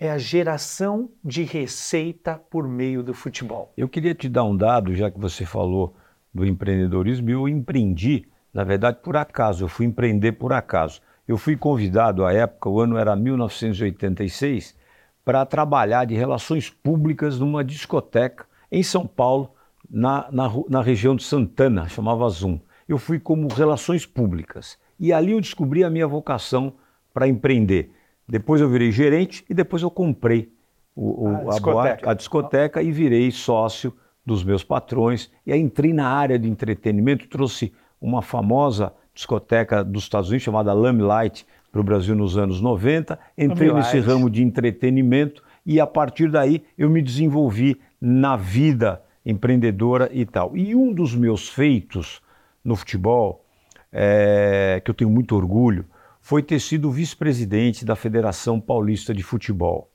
é 0.00 0.10
a 0.10 0.16
geração 0.16 1.10
de 1.22 1.44
receita 1.44 2.40
por 2.50 2.66
meio 2.66 3.02
do 3.02 3.12
futebol. 3.12 3.70
Eu 3.76 3.86
queria 3.86 4.14
te 4.14 4.30
dar 4.30 4.44
um 4.44 4.56
dado, 4.56 4.94
já 4.94 5.10
que 5.10 5.20
você 5.20 5.44
falou 5.44 5.94
do 6.32 6.46
empreendedorismo, 6.46 7.28
eu 7.28 7.46
empreendi, 7.46 8.26
na 8.52 8.64
verdade, 8.64 8.96
por 9.02 9.14
acaso, 9.14 9.64
eu 9.64 9.68
fui 9.68 9.84
empreender 9.84 10.32
por 10.32 10.54
acaso. 10.54 11.02
Eu 11.28 11.36
fui 11.36 11.54
convidado 11.54 12.24
à 12.24 12.32
época, 12.32 12.70
o 12.70 12.80
ano 12.80 12.96
era 12.96 13.14
1986, 13.14 14.74
para 15.22 15.44
trabalhar 15.44 16.06
de 16.06 16.14
relações 16.14 16.70
públicas 16.70 17.38
numa 17.38 17.62
discoteca 17.62 18.46
em 18.72 18.82
São 18.82 19.06
Paulo, 19.06 19.52
na, 19.88 20.28
na, 20.32 20.50
na 20.70 20.80
região 20.80 21.14
de 21.14 21.24
Santana, 21.24 21.88
chamava 21.88 22.26
Zoom. 22.30 22.58
Eu 22.88 22.96
fui 22.96 23.18
como 23.18 23.52
relações 23.52 24.06
públicas. 24.06 24.78
E 24.98 25.12
ali 25.12 25.32
eu 25.32 25.40
descobri 25.42 25.84
a 25.84 25.90
minha 25.90 26.06
vocação 26.06 26.72
para 27.12 27.28
empreender. 27.28 27.92
Depois 28.30 28.60
eu 28.60 28.68
virei 28.68 28.92
gerente 28.92 29.44
e 29.50 29.54
depois 29.54 29.82
eu 29.82 29.90
comprei 29.90 30.52
o, 30.94 31.24
o, 31.24 31.28
a, 31.28 31.30
a, 31.30 31.44
discoteca. 31.44 31.72
Boate, 31.72 32.08
a, 32.08 32.14
discoteca. 32.14 32.82
e 32.82 32.92
virei 32.92 33.30
sócio 33.32 33.92
dos 34.24 34.44
meus 34.44 34.62
patrões. 34.62 35.30
E 35.44 35.52
aí 35.52 35.60
entrei 35.60 35.92
na 35.92 36.08
área 36.08 36.38
de 36.38 36.48
entretenimento, 36.48 37.28
trouxe 37.28 37.72
uma 38.00 38.22
famosa 38.22 38.92
discoteca 39.12 39.82
dos 39.82 40.04
Estados 40.04 40.28
Unidos 40.28 40.44
chamada 40.44 40.72
Lamelight 40.72 41.44
para 41.72 41.80
o 41.80 41.84
Brasil 41.84 42.14
nos 42.14 42.38
anos 42.38 42.60
90. 42.60 43.18
Entrei 43.36 43.72
nesse 43.72 43.98
ramo 43.98 44.30
de 44.30 44.42
entretenimento 44.42 45.42
e 45.66 45.80
a 45.80 45.86
partir 45.86 46.30
daí 46.30 46.62
eu 46.78 46.88
me 46.88 47.02
desenvolvi 47.02 47.80
na 48.00 48.36
vida 48.36 49.02
empreendedora 49.26 50.08
e 50.12 50.24
tal. 50.24 50.56
E 50.56 50.74
um 50.74 50.92
dos 50.92 51.14
meus 51.16 51.48
feitos 51.48 52.22
no 52.64 52.76
futebol, 52.76 53.44
é, 53.92 54.80
que 54.84 54.90
eu 54.90 54.94
tenho 54.94 55.10
muito 55.10 55.34
orgulho, 55.34 55.84
foi 56.20 56.42
ter 56.42 56.60
sido 56.60 56.90
vice-presidente 56.90 57.84
da 57.84 57.96
Federação 57.96 58.60
Paulista 58.60 59.14
de 59.14 59.22
Futebol. 59.22 59.90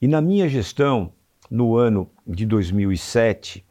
E 0.00 0.08
na 0.08 0.20
minha 0.20 0.48
gestão, 0.48 1.12
no 1.50 1.76
ano 1.76 2.10
de 2.26 2.46
2007, 2.46 3.64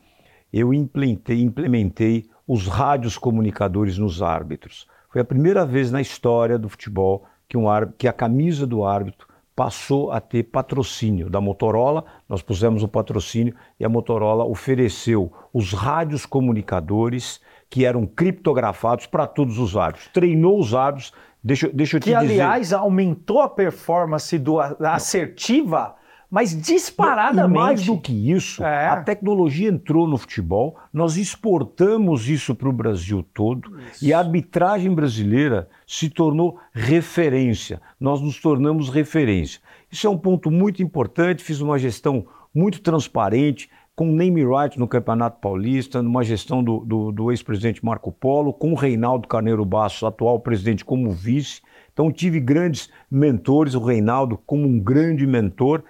eu 0.53 0.73
implementei, 0.73 1.41
implementei 1.41 2.25
os 2.47 2.67
rádios 2.67 3.17
comunicadores 3.17 3.97
nos 3.97 4.21
árbitros. 4.21 4.87
Foi 5.09 5.21
a 5.21 5.25
primeira 5.25 5.65
vez 5.65 5.91
na 5.91 5.99
história 5.99 6.57
do 6.57 6.69
futebol 6.69 7.25
que, 7.47 7.57
um 7.57 7.67
árbitro, 7.67 7.97
que 7.97 8.07
a 8.07 8.13
camisa 8.13 8.65
do 8.65 8.85
árbitro 8.85 9.27
passou 9.55 10.11
a 10.11 10.19
ter 10.21 10.43
patrocínio 10.43 11.29
da 11.29 11.41
Motorola. 11.41 12.05
Nós 12.27 12.41
pusemos 12.41 12.83
o 12.83 12.87
patrocínio 12.87 13.53
e 13.79 13.85
a 13.85 13.89
Motorola 13.89 14.45
ofereceu 14.45 15.31
os 15.53 15.73
rádios 15.73 16.25
comunicadores 16.25 17.41
que 17.69 17.85
eram 17.85 18.05
criptografados 18.05 19.05
para 19.05 19.27
todos 19.27 19.57
os 19.57 19.77
árbitros. 19.77 20.09
Treinou 20.13 20.59
os 20.59 20.73
árbitros 20.73 21.13
Deixa, 21.43 21.69
deixa 21.69 21.97
eu 21.97 21.99
te 21.99 22.03
que, 22.03 22.09
dizer. 22.11 22.27
Que, 22.27 22.33
aliás, 22.33 22.71
aumentou 22.71 23.41
a 23.41 23.49
performance 23.49 24.37
do, 24.37 24.59
assertiva, 24.59 25.95
mas 26.29 26.55
disparadamente. 26.55 27.53
Mais 27.53 27.85
do 27.85 27.99
que 27.99 28.31
isso, 28.31 28.63
é. 28.63 28.87
a 28.87 29.01
tecnologia 29.01 29.67
entrou 29.67 30.07
no 30.07 30.17
futebol, 30.17 30.77
nós 30.93 31.17
exportamos 31.17 32.29
isso 32.29 32.55
para 32.55 32.69
o 32.69 32.73
Brasil 32.73 33.25
todo 33.33 33.77
isso. 33.81 34.05
e 34.05 34.13
a 34.13 34.19
arbitragem 34.19 34.93
brasileira 34.93 35.67
se 35.85 36.09
tornou 36.09 36.57
referência. 36.71 37.81
Nós 37.99 38.21
nos 38.21 38.39
tornamos 38.39 38.89
referência. 38.89 39.59
Isso 39.91 40.07
é 40.07 40.09
um 40.09 40.17
ponto 40.17 40.49
muito 40.49 40.81
importante. 40.81 41.43
Fiz 41.43 41.59
uma 41.59 41.77
gestão 41.77 42.25
muito 42.53 42.81
transparente 42.81 43.69
com 43.95 44.11
name 44.11 44.43
right 44.43 44.79
no 44.79 44.87
Campeonato 44.87 45.39
Paulista, 45.39 46.01
numa 46.01 46.23
gestão 46.23 46.63
do, 46.63 46.79
do, 46.79 47.11
do 47.11 47.31
ex-presidente 47.31 47.83
Marco 47.83 48.11
Polo, 48.11 48.53
com 48.53 48.71
o 48.71 48.75
Reinaldo 48.75 49.27
Carneiro 49.27 49.65
Bastos, 49.65 50.03
atual 50.03 50.39
presidente, 50.39 50.85
como 50.85 51.11
vice. 51.11 51.61
Então 51.93 52.11
tive 52.11 52.39
grandes 52.39 52.89
mentores, 53.09 53.75
o 53.75 53.83
Reinaldo 53.83 54.37
como 54.45 54.67
um 54.67 54.79
grande 54.79 55.27
mentor. 55.27 55.83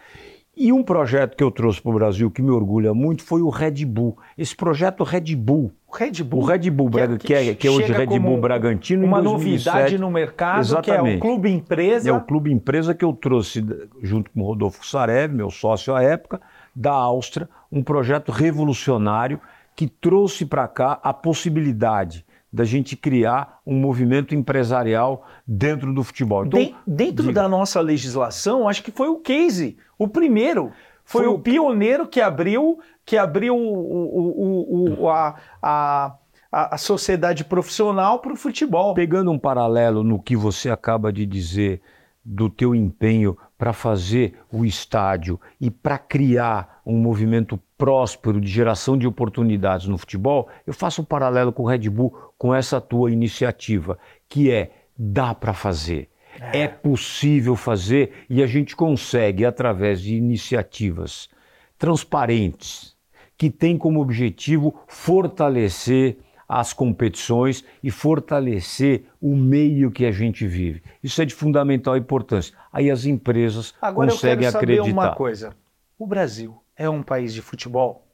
E 0.56 0.72
um 0.72 0.84
projeto 0.84 1.38
que 1.38 1.44
eu 1.44 1.50
trouxe 1.50 1.82
para 1.82 1.92
o 1.92 1.94
Brasil 1.94 2.30
que 2.30 2.42
me 2.42 2.52
orgulha 2.52 2.94
muito 2.94 3.24
foi 3.24 3.42
o 3.42 3.50
Red 3.50 3.86
Bull. 3.86 4.18
Esse 4.38 4.56
projeto 4.56 5.04
Red 5.04 5.34
Bull. 5.36 5.72
Red 5.92 6.24
Bull. 6.24 6.42
O 6.42 6.46
Red 6.46 6.70
Bull, 6.70 6.90
que, 6.90 7.00
é, 7.00 7.18
que, 7.18 7.34
é, 7.34 7.56
que 7.56 7.68
é 7.68 7.72
hoje 7.72 7.92
Red 7.94 8.20
Bull 8.20 8.40
Bragantino. 8.40 9.06
Uma 9.06 9.22
novidade 9.22 9.98
no 9.98 10.12
mercado, 10.12 10.60
Exatamente. 10.60 11.04
que 11.04 11.14
é 11.14 11.18
o 11.18 11.20
Clube 11.20 11.50
Empresa. 11.50 12.10
É 12.10 12.14
o 12.14 12.22
Clube 12.22 12.52
Empresa 12.52 12.94
que 12.94 13.06
eu 13.06 13.14
trouxe 13.14 13.66
junto 14.02 14.30
com 14.32 14.42
o 14.42 14.44
Rodolfo 14.44 14.86
Sarev, 14.86 15.34
meu 15.34 15.50
sócio 15.50 15.96
à 15.96 16.04
época, 16.04 16.42
da 16.76 16.92
Áustria, 16.92 17.50
um 17.72 17.84
projeto 17.84 18.32
revolucionário 18.32 19.40
que 19.76 19.88
trouxe 19.88 20.46
para 20.46 20.68
cá 20.68 21.00
a 21.04 21.14
possibilidade 21.14 22.26
da 22.52 22.66
gente 22.66 22.98
criar 22.98 23.60
um 23.66 23.76
movimento 23.76 24.36
empresarial 24.36 25.26
dentro 25.48 25.94
do 25.94 26.04
futebol. 26.04 26.46
Então, 26.46 26.76
dentro 26.86 27.28
diga. 27.28 27.42
da 27.42 27.50
nossa 27.50 27.80
legislação, 27.80 28.68
acho 28.68 28.84
que 28.84 28.92
foi 28.92 29.08
o 29.08 29.18
case, 29.18 29.78
o 29.98 30.08
primeiro. 30.08 30.72
Foi, 31.04 31.24
foi 31.24 31.34
o 31.34 31.40
pioneiro 31.40 32.08
que 32.08 32.20
abriu, 32.20 32.80
que 33.06 33.18
abriu 33.18 33.56
o, 33.56 33.64
o, 33.64 35.04
o, 35.04 35.10
a, 35.10 35.36
a, 35.62 36.16
a 36.52 36.78
sociedade 36.78 37.44
profissional 37.46 38.20
para 38.20 38.34
o 38.34 38.36
futebol. 38.36 38.94
Pegando 38.94 39.32
um 39.32 39.40
paralelo 39.40 40.04
no 40.04 40.22
que 40.22 40.36
você 40.36 40.70
acaba 40.70 41.12
de 41.12 41.26
dizer 41.26 41.82
do 42.24 42.50
teu 42.50 42.76
empenho 42.76 43.38
para 43.62 43.74
fazer 43.74 44.34
o 44.52 44.66
estádio 44.66 45.40
e 45.60 45.70
para 45.70 45.96
criar 46.00 46.82
um 46.84 46.98
movimento 46.98 47.60
próspero 47.78 48.42
de 48.42 48.48
geração 48.48 48.98
de 48.98 49.06
oportunidades 49.06 49.86
no 49.86 50.00
futebol, 50.00 50.50
eu 50.66 50.74
faço 50.74 51.04
um 51.04 51.06
paralelo 51.06 51.54
com 51.54 51.62
o 51.62 51.68
Red 51.68 51.88
Bull, 51.88 52.12
com 52.40 52.56
essa 52.56 52.82
tua 52.82 53.12
iniciativa, 53.12 54.00
que 54.28 54.50
é 54.50 54.72
dá 54.98 55.36
para 55.36 55.54
fazer. 55.54 56.10
É. 56.40 56.62
é 56.62 56.68
possível 56.68 57.56
fazer 57.56 58.26
e 58.28 58.42
a 58.42 58.48
gente 58.48 58.76
consegue 58.76 59.46
através 59.46 60.02
de 60.02 60.16
iniciativas 60.16 61.30
transparentes, 61.78 62.96
que 63.38 63.52
tem 63.52 63.78
como 63.78 64.02
objetivo 64.02 64.74
fortalecer 64.88 66.18
as 66.54 66.74
competições 66.74 67.64
e 67.82 67.90
fortalecer 67.90 69.06
o 69.22 69.38
meio 69.38 69.90
que 69.90 70.06
a 70.06 70.12
gente 70.12 70.46
vive. 70.46 70.84
Isso 71.02 71.22
é 71.22 71.26
de 71.26 71.34
fundamental 71.34 71.96
importância. 71.96 72.54
Aí 72.74 72.92
as 72.92 73.06
empresas 73.06 73.74
Agora 73.82 74.12
conseguem 74.12 74.34
eu 74.36 74.40
quero 74.40 74.52
saber 74.52 74.74
acreditar. 74.80 74.92
uma 74.92 75.16
coisa. 75.16 75.56
O 75.98 76.06
Brasil 76.06 76.62
é 76.76 76.90
um 76.90 77.02
país 77.02 77.34
de 77.34 77.42
futebol? 77.42 78.06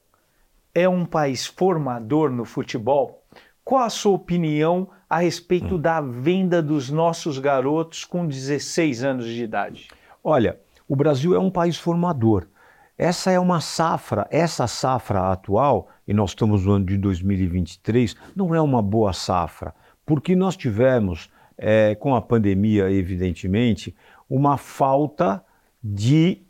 É 0.73 0.87
um 0.87 1.03
país 1.03 1.47
formador 1.47 2.29
no 2.29 2.45
futebol? 2.45 3.23
Qual 3.63 3.81
a 3.83 3.89
sua 3.89 4.13
opinião 4.13 4.87
a 5.09 5.17
respeito 5.17 5.73
Hum. 5.75 5.81
da 5.81 5.99
venda 5.99 6.61
dos 6.61 6.91
nossos 6.91 7.39
garotos 7.39 8.05
com 8.05 8.27
16 8.27 9.03
anos 9.03 9.25
de 9.25 9.43
idade? 9.43 9.87
Olha, 10.23 10.59
o 10.87 10.95
Brasil 10.95 11.33
é 11.33 11.39
um 11.39 11.49
país 11.49 11.75
formador. 11.75 12.45
Essa 12.97 13.29
é 13.29 13.39
uma 13.39 13.61
safra, 13.61 14.27
essa 14.31 14.65
safra 14.65 15.31
atual, 15.31 15.87
e 16.07 16.13
nós 16.13 16.31
estamos 16.31 16.65
no 16.65 16.73
ano 16.73 16.85
de 16.85 16.97
2023, 16.97 18.15
não 18.35 18.55
é 18.55 18.59
uma 18.59 18.81
boa 18.81 19.13
safra, 19.13 19.73
porque 20.03 20.35
nós 20.35 20.57
tivemos, 20.57 21.29
eh, 21.59 21.93
com 21.99 22.15
a 22.15 22.21
pandemia, 22.21 22.89
evidentemente, 22.89 23.95
uma 24.27 24.57
falta 24.57 25.43
de 25.83 26.41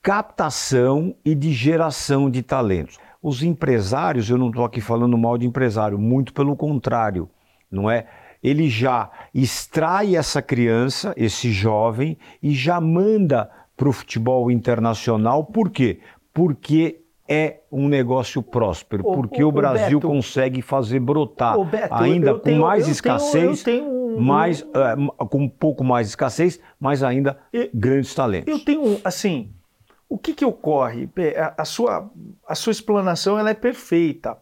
captação 0.00 1.14
e 1.22 1.34
de 1.34 1.52
geração 1.52 2.30
de 2.30 2.42
talentos. 2.42 2.98
Os 3.22 3.42
empresários, 3.42 4.30
eu 4.30 4.38
não 4.38 4.48
estou 4.48 4.64
aqui 4.64 4.80
falando 4.80 5.18
mal 5.18 5.36
de 5.36 5.46
empresário, 5.46 5.98
muito 5.98 6.32
pelo 6.32 6.56
contrário, 6.56 7.28
não 7.70 7.90
é? 7.90 8.06
Ele 8.42 8.70
já 8.70 9.10
extrai 9.34 10.16
essa 10.16 10.40
criança, 10.40 11.12
esse 11.14 11.52
jovem, 11.52 12.16
e 12.42 12.54
já 12.54 12.80
manda 12.80 13.50
para 13.78 13.88
o 13.88 13.92
futebol 13.92 14.50
internacional. 14.50 15.44
Por 15.44 15.70
quê? 15.70 16.00
Porque 16.34 17.00
é 17.26 17.60
um 17.70 17.88
negócio 17.88 18.42
próspero, 18.42 19.06
Ô, 19.06 19.12
porque 19.14 19.42
o 19.44 19.48
ô, 19.48 19.52
Brasil 19.52 19.98
Beto. 20.00 20.08
consegue 20.08 20.60
fazer 20.62 20.98
brotar, 20.98 21.58
Beto, 21.64 21.94
ainda 21.94 22.30
eu 22.30 22.34
com 22.38 22.40
tenho- 22.40 22.62
mais 22.62 22.80
eu 22.80 22.84
tenho- 22.86 22.92
escassez, 22.92 23.58
eu 23.58 23.64
tenho 23.64 23.84
um- 23.90 24.20
mais, 24.20 24.62
eh, 24.62 25.26
com 25.26 25.38
um 25.42 25.48
pouco 25.48 25.84
mais 25.84 26.06
de 26.06 26.10
escassez, 26.12 26.58
mas 26.80 27.02
ainda 27.02 27.38
E- 27.52 27.70
grandes 27.72 28.14
talentos. 28.14 28.52
Eu 28.52 28.58
tenho, 28.64 28.98
assim, 29.04 29.50
o 30.08 30.16
que 30.18 30.32
que 30.34 30.44
ocorre? 30.44 31.08
A, 31.36 31.62
a 31.62 31.64
sua, 31.64 32.10
a 32.48 32.54
sua 32.54 32.70
explanação 32.72 33.38
ela 33.38 33.50
é 33.50 33.54
perfeita, 33.54 34.36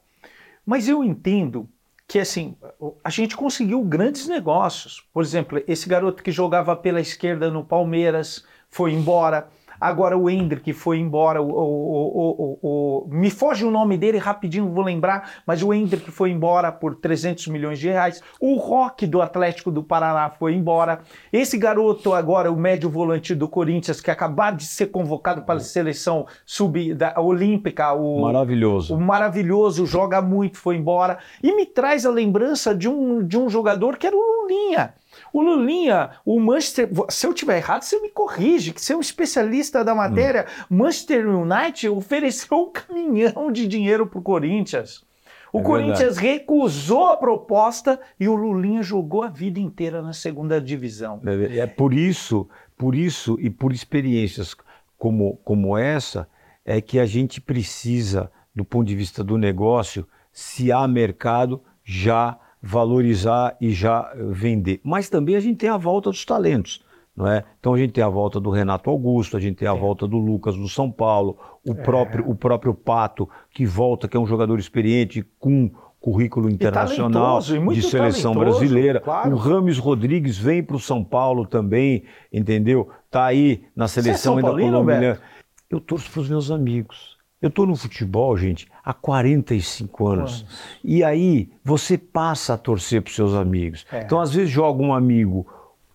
mas 0.64 0.88
eu 0.88 1.02
entendo 1.04 1.68
que, 2.08 2.20
assim, 2.20 2.54
a 3.02 3.10
gente 3.10 3.36
conseguiu 3.36 3.82
grandes 3.82 4.28
negócios. 4.28 5.04
Por 5.12 5.24
exemplo, 5.24 5.60
esse 5.66 5.88
garoto 5.88 6.22
que 6.22 6.30
jogava 6.30 6.76
pela 6.76 7.00
esquerda 7.00 7.50
no 7.50 7.64
Palmeiras 7.64 8.44
foi 8.76 8.92
embora. 8.92 9.48
Agora 9.78 10.16
o 10.16 10.28
Hendrick 10.30 10.72
foi 10.72 10.98
embora. 10.98 11.42
O, 11.42 11.50
o- 11.50 12.58
o- 12.62 13.08
me 13.10 13.30
foge 13.30 13.62
o 13.64 13.70
nome 13.70 13.96
dele 13.98 14.16
rapidinho, 14.18 14.70
vou 14.72 14.82
lembrar, 14.82 15.30
mas 15.46 15.62
o 15.62 15.72
Hendrick 15.72 16.10
foi 16.10 16.30
embora 16.30 16.72
por 16.72 16.94
300 16.94 17.46
milhões 17.48 17.78
de 17.78 17.88
reais. 17.88 18.22
O 18.40 18.56
Rock 18.56 19.06
do 19.06 19.20
Atlético 19.20 19.70
do 19.70 19.82
Paraná 19.82 20.30
foi 20.30 20.54
embora. 20.54 21.00
Esse 21.32 21.58
garoto 21.58 22.14
agora, 22.14 22.50
o 22.50 22.56
médio 22.56 22.88
volante 22.88 23.34
do 23.34 23.46
Corinthians, 23.48 24.00
que 24.00 24.10
acabaram 24.10 24.56
de 24.56 24.64
ser 24.64 24.86
convocado 24.86 25.42
para 25.42 25.56
a 25.56 25.60
seleção 25.60 26.26
sub 26.46 26.94
da 26.94 27.14
olímpica, 27.20 27.92
o 27.92 28.22
Maravilhoso. 28.22 28.94
o 28.94 29.00
maravilhoso, 29.00 29.84
joga 29.86 30.22
muito, 30.22 30.56
foi 30.58 30.76
embora. 30.76 31.18
E 31.42 31.54
me 31.54 31.66
traz 31.66 32.06
a 32.06 32.10
lembrança 32.10 32.74
de 32.74 32.88
um, 32.88 33.22
de 33.22 33.36
um 33.38 33.48
jogador 33.50 33.98
que 33.98 34.06
era 34.06 34.16
o 34.16 34.20
Lulinha. 34.42 34.94
O 35.36 35.42
Lulinha, 35.42 36.12
o 36.24 36.40
Manchester. 36.40 36.88
Se 37.10 37.26
eu 37.26 37.34
tiver 37.34 37.58
errado, 37.58 37.82
você 37.82 38.00
me 38.00 38.08
corrige, 38.08 38.72
que 38.72 38.80
você 38.80 38.94
é 38.94 38.96
um 38.96 39.00
especialista 39.00 39.84
da 39.84 39.94
matéria. 39.94 40.46
Manchester 40.70 41.28
United 41.28 41.90
ofereceu 41.90 42.56
um 42.56 42.72
caminhão 42.72 43.52
de 43.52 43.68
dinheiro 43.68 44.06
para 44.06 44.18
o 44.18 44.22
Corinthians. 44.22 45.04
O 45.52 45.58
É 45.58 45.62
Corinthians 45.62 46.16
recusou 46.16 47.04
a 47.08 47.18
proposta 47.18 48.00
e 48.18 48.26
o 48.26 48.34
Lulinha 48.34 48.82
jogou 48.82 49.24
a 49.24 49.28
vida 49.28 49.60
inteira 49.60 50.00
na 50.00 50.14
segunda 50.14 50.58
divisão. 50.58 51.20
É 51.26 51.58
é 51.58 51.66
por 51.66 51.92
isso, 51.92 52.48
por 52.74 52.94
isso 52.94 53.36
e 53.38 53.50
por 53.50 53.74
experiências 53.74 54.56
como, 54.96 55.36
como 55.44 55.76
essa, 55.76 56.26
é 56.64 56.80
que 56.80 56.98
a 56.98 57.04
gente 57.04 57.42
precisa, 57.42 58.32
do 58.54 58.64
ponto 58.64 58.88
de 58.88 58.96
vista 58.96 59.22
do 59.22 59.36
negócio, 59.36 60.08
se 60.32 60.72
há 60.72 60.88
mercado, 60.88 61.62
já 61.84 62.38
valorizar 62.62 63.56
e 63.60 63.70
já 63.70 64.12
vender. 64.16 64.80
Mas 64.82 65.08
também 65.08 65.36
a 65.36 65.40
gente 65.40 65.58
tem 65.58 65.68
a 65.68 65.76
volta 65.76 66.10
dos 66.10 66.24
talentos. 66.24 66.84
Não 67.16 67.26
é? 67.26 67.44
Então 67.58 67.72
a 67.72 67.78
gente 67.78 67.92
tem 67.94 68.04
a 68.04 68.08
volta 68.08 68.38
do 68.38 68.50
Renato 68.50 68.90
Augusto, 68.90 69.38
a 69.38 69.40
gente 69.40 69.56
tem 69.56 69.66
a 69.66 69.72
volta 69.72 70.06
do 70.06 70.18
Lucas 70.18 70.54
do 70.54 70.68
São 70.68 70.90
Paulo, 70.90 71.38
o, 71.66 71.74
próprio, 71.74 72.28
o 72.28 72.34
próprio 72.34 72.74
Pato, 72.74 73.26
que 73.50 73.64
volta, 73.64 74.06
que 74.06 74.16
é 74.16 74.20
um 74.20 74.26
jogador 74.26 74.58
experiente 74.58 75.26
com 75.38 75.70
currículo 75.98 76.48
internacional 76.48 77.40
e 77.48 77.58
muito 77.58 77.80
de 77.80 77.86
seleção 77.88 78.34
brasileira. 78.34 79.00
claro. 79.00 79.34
O 79.34 79.36
Rames 79.36 79.78
Rodrigues 79.78 80.38
vem 80.38 80.62
para 80.62 80.76
o 80.76 80.80
São 80.80 81.02
Paulo 81.02 81.46
também, 81.46 82.04
entendeu? 82.32 82.90
Tá 83.10 83.24
aí 83.24 83.64
na 83.74 83.88
seleção 83.88 84.34
São 84.34 84.36
ainda 84.36 84.48
Paulino, 84.48 84.72
colombiana. 84.72 85.14
Beto? 85.14 85.22
Eu 85.68 85.80
torço 85.80 86.10
para 86.10 86.20
os 86.20 86.28
meus 86.28 86.50
amigos. 86.50 87.15
Eu 87.40 87.48
estou 87.48 87.66
no 87.66 87.76
futebol, 87.76 88.36
gente, 88.36 88.66
há 88.82 88.94
45 88.94 90.06
anos. 90.06 90.46
E 90.82 91.04
aí 91.04 91.50
você 91.62 91.98
passa 91.98 92.54
a 92.54 92.58
torcer 92.58 93.02
para 93.02 93.10
os 93.10 93.14
seus 93.14 93.34
amigos. 93.34 93.86
É. 93.92 94.00
Então, 94.00 94.18
às 94.18 94.32
vezes, 94.32 94.50
joga 94.50 94.82
um 94.82 94.94
amigo 94.94 95.46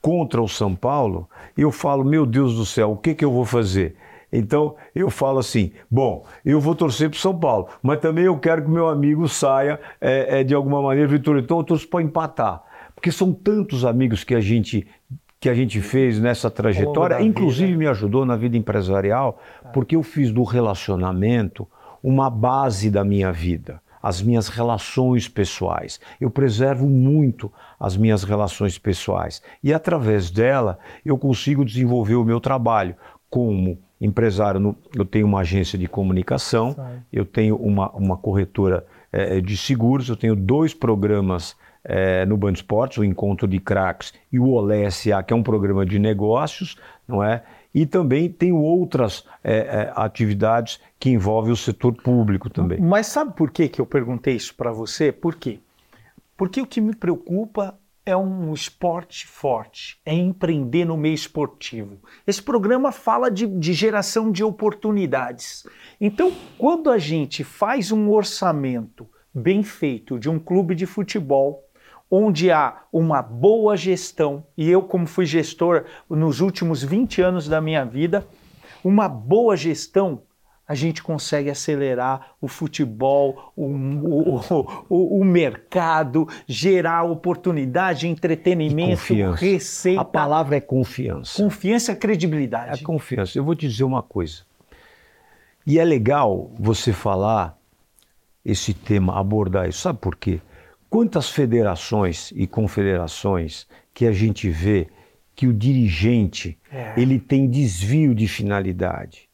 contra 0.02 0.42
o 0.42 0.48
São 0.48 0.76
Paulo 0.76 1.28
e 1.58 1.62
eu 1.62 1.72
falo, 1.72 2.04
meu 2.04 2.26
Deus 2.26 2.56
do 2.56 2.66
céu, 2.66 2.92
o 2.92 2.98
que, 2.98 3.16
que 3.16 3.26
eu 3.26 3.32
vou 3.32 3.46
fazer? 3.46 3.96
Então 4.32 4.76
eu 4.96 5.10
falo 5.10 5.40
assim: 5.40 5.72
bom, 5.90 6.26
eu 6.46 6.60
vou 6.60 6.74
torcer 6.74 7.10
para 7.10 7.18
o 7.18 7.20
São 7.20 7.38
Paulo, 7.38 7.68
mas 7.84 8.00
também 8.00 8.26
eu 8.26 8.38
quero 8.38 8.64
que 8.64 8.70
meu 8.70 8.88
amigo 8.88 9.28
saia 9.28 9.80
é, 10.00 10.40
é, 10.40 10.44
de 10.44 10.56
alguma 10.56 10.82
maneira 10.82 11.08
vitorioso. 11.08 11.44
Então 11.44 11.58
eu 11.58 11.64
torço 11.64 11.88
para 11.88 12.02
empatar. 12.02 12.64
Porque 12.96 13.12
são 13.12 13.34
tantos 13.34 13.84
amigos 13.84 14.24
que 14.24 14.36
a 14.36 14.40
gente 14.40 14.88
que 15.42 15.50
a 15.50 15.56
gente 15.56 15.82
fez 15.82 16.20
nessa 16.20 16.52
trajetória, 16.52 17.20
inclusive 17.20 17.72
vida. 17.72 17.80
me 17.80 17.88
ajudou 17.88 18.24
na 18.28 18.36
vida 18.36 18.56
empresarial, 18.56 19.42
porque 19.74 19.96
eu 19.96 20.04
fiz 20.04 20.32
do 20.32 20.44
relacionamento 20.44 21.68
uma 22.04 22.30
base 22.30 22.92
da 22.92 23.04
minha 23.04 23.32
vida, 23.32 23.82
as 24.04 24.22
minhas 24.22 24.48
relações 24.50 25.28
pessoais. 25.28 26.00
Eu 26.20 26.30
preservo 26.30 26.86
muito 26.86 27.52
as 27.80 27.98
minhas 27.98 28.24
relações 28.24 28.78
pessoais 28.78 29.42
e 29.64 29.74
através 29.74 30.30
dela 30.30 30.78
eu 31.04 31.18
consigo 31.18 31.66
desenvolver 31.66 32.16
o 32.16 32.24
meu 32.24 32.40
trabalho 32.40 32.96
como 33.28 33.80
empresário. 34.00 34.76
Eu 34.96 35.06
tenho 35.06 35.26
uma 35.26 35.40
agência 35.40 35.78
de 35.78 35.88
comunicação, 35.88 36.76
eu 37.12 37.26
tenho 37.26 37.56
uma, 37.56 37.90
uma 37.94 38.16
corretora 38.16 38.86
eh, 39.12 39.42
de 39.42 39.58
seguros, 39.58 40.08
eu 40.08 40.16
tenho 40.16 40.36
dois 40.36 40.72
programas 40.72 41.56
eh, 41.84 42.26
no 42.26 42.38
Band 42.38 42.54
Esportes, 42.54 42.98
o 42.98 43.04
Encontro 43.04 43.48
de 43.48 43.60
Craques 43.60 44.14
e 44.32 44.40
o 44.40 44.50
Olé 44.50 44.90
SA, 44.90 45.24
que 45.24 45.34
é 45.34 45.36
um 45.36 45.44
programa 45.44 45.86
de 45.86 45.98
negócios, 46.00 46.78
não 47.08 47.24
é? 47.24 47.44
E 47.74 47.86
também 47.86 48.30
tenho 48.30 48.58
outras 48.58 49.26
eh, 49.44 49.92
atividades 49.96 50.80
que 51.00 51.10
envolvem 51.10 51.54
o 51.54 51.56
setor 51.56 51.94
público 51.94 52.50
também. 52.50 52.80
Mas 52.80 53.08
sabe 53.08 53.34
por 53.36 53.50
que, 53.50 53.70
que 53.70 53.80
eu 53.80 53.86
perguntei 53.86 54.36
isso 54.36 54.54
para 54.56 54.72
você? 54.72 55.12
Por 55.12 55.36
quê? 55.36 55.60
Porque 56.36 56.62
o 56.62 56.66
que 56.66 56.82
me 56.82 56.96
preocupa 56.96 57.78
é 58.06 58.18
um 58.18 58.54
esporte 58.54 59.28
forte, 59.28 60.00
é 60.06 60.14
empreender 60.14 60.86
no 60.86 60.98
meio 60.98 61.14
esportivo. 61.14 62.00
Esse 62.26 62.42
programa 62.42 62.92
fala 62.92 63.30
de, 63.30 63.46
de 63.46 63.74
geração 63.74 64.32
de 64.32 64.44
oportunidades. 64.44 65.66
Então, 66.00 66.32
quando 66.58 66.90
a 66.90 66.98
gente 66.98 67.44
faz 67.44 67.92
um 67.92 68.10
orçamento 68.10 69.08
bem 69.34 69.64
feito 69.64 70.20
de 70.20 70.30
um 70.30 70.40
clube 70.40 70.76
de 70.76 70.86
futebol, 70.86 71.64
onde 72.12 72.52
há 72.52 72.82
uma 72.92 73.22
boa 73.22 73.78
gestão, 73.78 74.44
e 74.58 74.70
eu, 74.70 74.82
como 74.82 75.08
fui 75.08 75.26
gestor 75.26 75.86
nos 76.10 76.42
últimos 76.42 76.84
20 76.84 77.22
anos 77.22 77.48
da 77.48 77.62
minha 77.62 77.86
vida, 77.86 78.28
uma 78.84 79.08
boa 79.08 79.56
gestão, 79.56 80.24
a 80.68 80.76
gente 80.76 81.02
consegue 81.02 81.50
acelerar 81.50 82.34
o 82.42 82.48
futebol, 82.48 83.52
o, 83.56 83.66
o, 83.66 84.40
o, 84.90 85.20
o 85.20 85.26
mercado, 85.26 86.28
gerar 86.48 87.04
oportunidade, 87.04 88.08
entretenimento, 88.08 89.02
receita, 89.36 90.02
A 90.02 90.06
palavra 90.06 90.58
é 90.58 90.62
confiança. 90.62 91.42
confiança 91.42 91.94
É 91.94 91.96
credibilidade. 91.96 92.84
confiança. 92.84 93.38
Eu 93.38 93.44
vou 93.44 93.56
te 93.56 93.68
dizer 93.68 93.84
uma 93.84 94.04
coisa. 94.04 94.42
E 95.66 95.78
é 95.80 95.84
legal 95.84 96.52
você 96.58 96.92
falar 96.92 97.58
esse 98.44 98.74
tema, 98.74 99.20
abordar 99.20 99.70
isso. 99.70 99.80
Sabe 99.82 100.00
por 100.00 100.16
quê? 100.16 100.42
Quantas 100.92 101.30
federações 101.30 102.34
e 102.36 102.46
confederações 102.46 103.66
que 103.94 104.06
a 104.06 104.12
gente 104.12 104.50
vê 104.50 104.90
que 105.34 105.48
o 105.48 105.54
dirigente 105.54 106.60
É. 106.70 106.94
ele 106.98 107.18
tem 107.18 107.50
desvio 107.50 108.14
de 108.14 108.28
finalidade. 108.28 109.30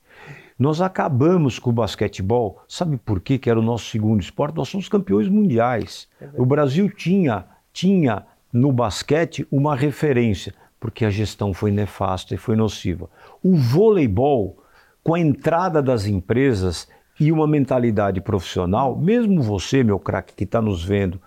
Nós 0.58 0.82
acabamos 0.82 1.58
com 1.58 1.72
o 1.72 1.74
basquetebol, 1.74 2.62
sabe 2.68 2.98
por 2.98 3.20
quê? 3.20 3.40
Que 3.40 3.50
era 3.50 3.60
o 3.60 3.64
nosso 3.64 3.90
segundo 3.90 4.22
esporte, 4.22 4.56
nós 4.56 4.70
somos 4.70 4.88
campeões 4.88 5.28
mundiais. 5.28 6.08
o 6.36 6.46
Brasil 6.46 6.92
tinha, 6.92 7.46
tinha 7.74 8.24
no 8.54 8.72
basquete 8.72 9.48
uma 9.52 9.76
referência, 9.76 10.54
porque 10.80 11.06
a 11.06 11.10
gestão 11.10 11.56
foi 11.56 11.72
nefasta 11.72 12.36
e 12.36 12.38
foi 12.38 12.56
nociva. 12.56 13.10
O 13.42 13.56
voleibol, 13.56 14.64
com 15.04 15.16
a 15.16 15.20
entrada 15.20 15.82
das 15.82 16.06
empresas 16.06 16.88
e 17.20 17.32
uma 17.32 17.48
mentalidade 17.48 18.22
profissional, 18.22 18.96
mesmo 18.96 19.42
você, 19.42 19.84
meu 19.84 19.98
craque, 19.98 20.36
que 20.36 20.44
está 20.44 20.62
nos 20.62 20.84
vendo 20.86 21.20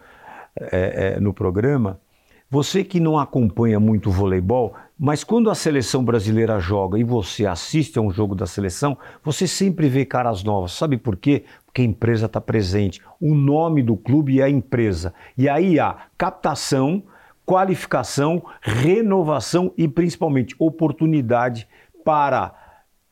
é, 0.56 1.14
é, 1.16 1.20
no 1.20 1.32
programa, 1.32 2.00
você 2.50 2.82
que 2.82 2.98
não 2.98 3.16
acompanha 3.16 3.78
muito 3.78 4.08
o 4.08 4.12
voleibol, 4.12 4.74
mas 4.98 5.22
quando 5.22 5.50
a 5.50 5.54
seleção 5.54 6.04
brasileira 6.04 6.58
joga 6.58 6.98
e 6.98 7.04
você 7.04 7.46
assiste 7.46 7.96
a 7.96 8.02
um 8.02 8.10
jogo 8.10 8.34
da 8.34 8.44
seleção, 8.44 8.98
você 9.22 9.46
sempre 9.46 9.88
vê 9.88 10.04
caras 10.04 10.42
novas. 10.42 10.72
Sabe 10.72 10.96
por 10.96 11.16
quê? 11.16 11.44
Porque 11.64 11.82
a 11.82 11.84
empresa 11.84 12.26
está 12.26 12.40
presente. 12.40 13.00
O 13.20 13.34
nome 13.36 13.84
do 13.84 13.96
clube 13.96 14.40
é 14.40 14.44
a 14.44 14.50
empresa. 14.50 15.14
E 15.38 15.48
aí 15.48 15.78
há 15.78 15.96
captação, 16.18 17.04
qualificação, 17.46 18.42
renovação 18.60 19.72
e 19.78 19.86
principalmente 19.86 20.56
oportunidade 20.58 21.68
para 22.04 22.52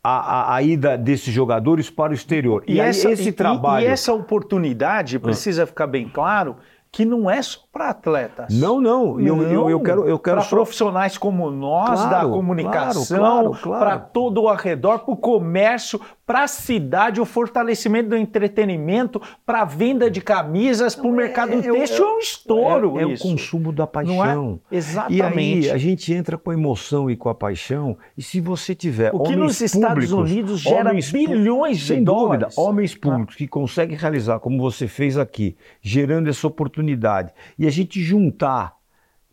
a, 0.02 0.10
a, 0.10 0.54
a, 0.56 0.62
ida 0.62 0.96
desses 0.96 1.32
jogadores 1.32 1.90
para 1.90 2.12
o 2.12 2.14
exterior. 2.14 2.64
E, 2.66 2.74
e 2.74 2.80
essa, 2.80 3.10
esse 3.10 3.28
e, 3.28 3.32
trabalho. 3.32 3.86
E, 3.86 3.88
essa 3.88 4.12
oportunidade, 4.12 5.16
ah. 5.16 5.20
precisa 5.20 5.66
ficar 5.66 5.86
bem 5.86 6.08
claro, 6.08 6.56
que 6.90 7.04
não 7.04 7.30
é 7.30 7.40
só 7.42 7.67
para 7.78 7.90
atletas. 7.90 8.52
Não, 8.52 8.80
não. 8.80 9.20
Eu, 9.20 9.40
eu, 9.42 9.70
eu 9.70 9.80
quero, 9.80 10.08
eu 10.08 10.18
quero 10.18 10.38
para 10.38 10.44
só... 10.44 10.56
profissionais 10.56 11.16
como 11.16 11.48
nós 11.48 12.00
claro, 12.00 12.28
da 12.28 12.34
comunicação, 12.34 13.16
claro, 13.18 13.50
claro, 13.62 13.84
para 13.84 13.98
todo 13.98 14.42
o 14.42 14.48
arredor, 14.48 14.98
para 14.98 15.14
o 15.14 15.16
comércio, 15.16 16.00
para 16.26 16.42
a 16.42 16.46
cidade, 16.48 17.20
o 17.20 17.24
fortalecimento 17.24 18.10
do 18.10 18.16
entretenimento, 18.16 19.22
para 19.46 19.62
a 19.62 19.64
venda 19.64 20.10
de 20.10 20.20
camisas, 20.20 20.94
para 20.94 21.06
o 21.06 21.14
é, 21.14 21.16
mercado 21.16 21.54
é, 21.54 21.62
têxtil 21.62 22.04
é, 22.04 22.14
um 22.16 22.18
estouro. 22.18 22.98
É, 22.98 23.02
é 23.02 23.06
o 23.06 23.18
consumo 23.18 23.72
da 23.72 23.86
paixão. 23.86 24.60
É? 24.70 24.76
Exatamente. 24.76 25.68
E 25.68 25.70
aí 25.70 25.70
a 25.70 25.78
gente 25.78 26.12
entra 26.12 26.36
com 26.36 26.50
a 26.50 26.54
emoção 26.54 27.08
e 27.08 27.16
com 27.16 27.30
a 27.30 27.34
paixão. 27.34 27.96
E 28.16 28.22
se 28.22 28.40
você 28.40 28.74
tiver 28.74 29.10
o 29.14 29.20
que 29.20 29.36
nos 29.36 29.60
Estados 29.60 30.10
Unidos 30.10 30.60
gera 30.60 30.92
bilhões 30.92 31.78
de 31.78 32.00
dólares. 32.00 32.54
Dúvida, 32.54 32.60
homens 32.60 32.94
ah. 32.94 33.00
públicos 33.00 33.34
ah. 33.36 33.38
que 33.38 33.46
conseguem 33.48 33.96
realizar 33.96 34.40
como 34.40 34.60
você 34.60 34.88
fez 34.88 35.16
aqui, 35.16 35.56
gerando 35.80 36.28
essa 36.28 36.46
oportunidade, 36.46 37.32
e 37.56 37.66
a 37.68 37.70
gente 37.70 38.02
juntar 38.02 38.76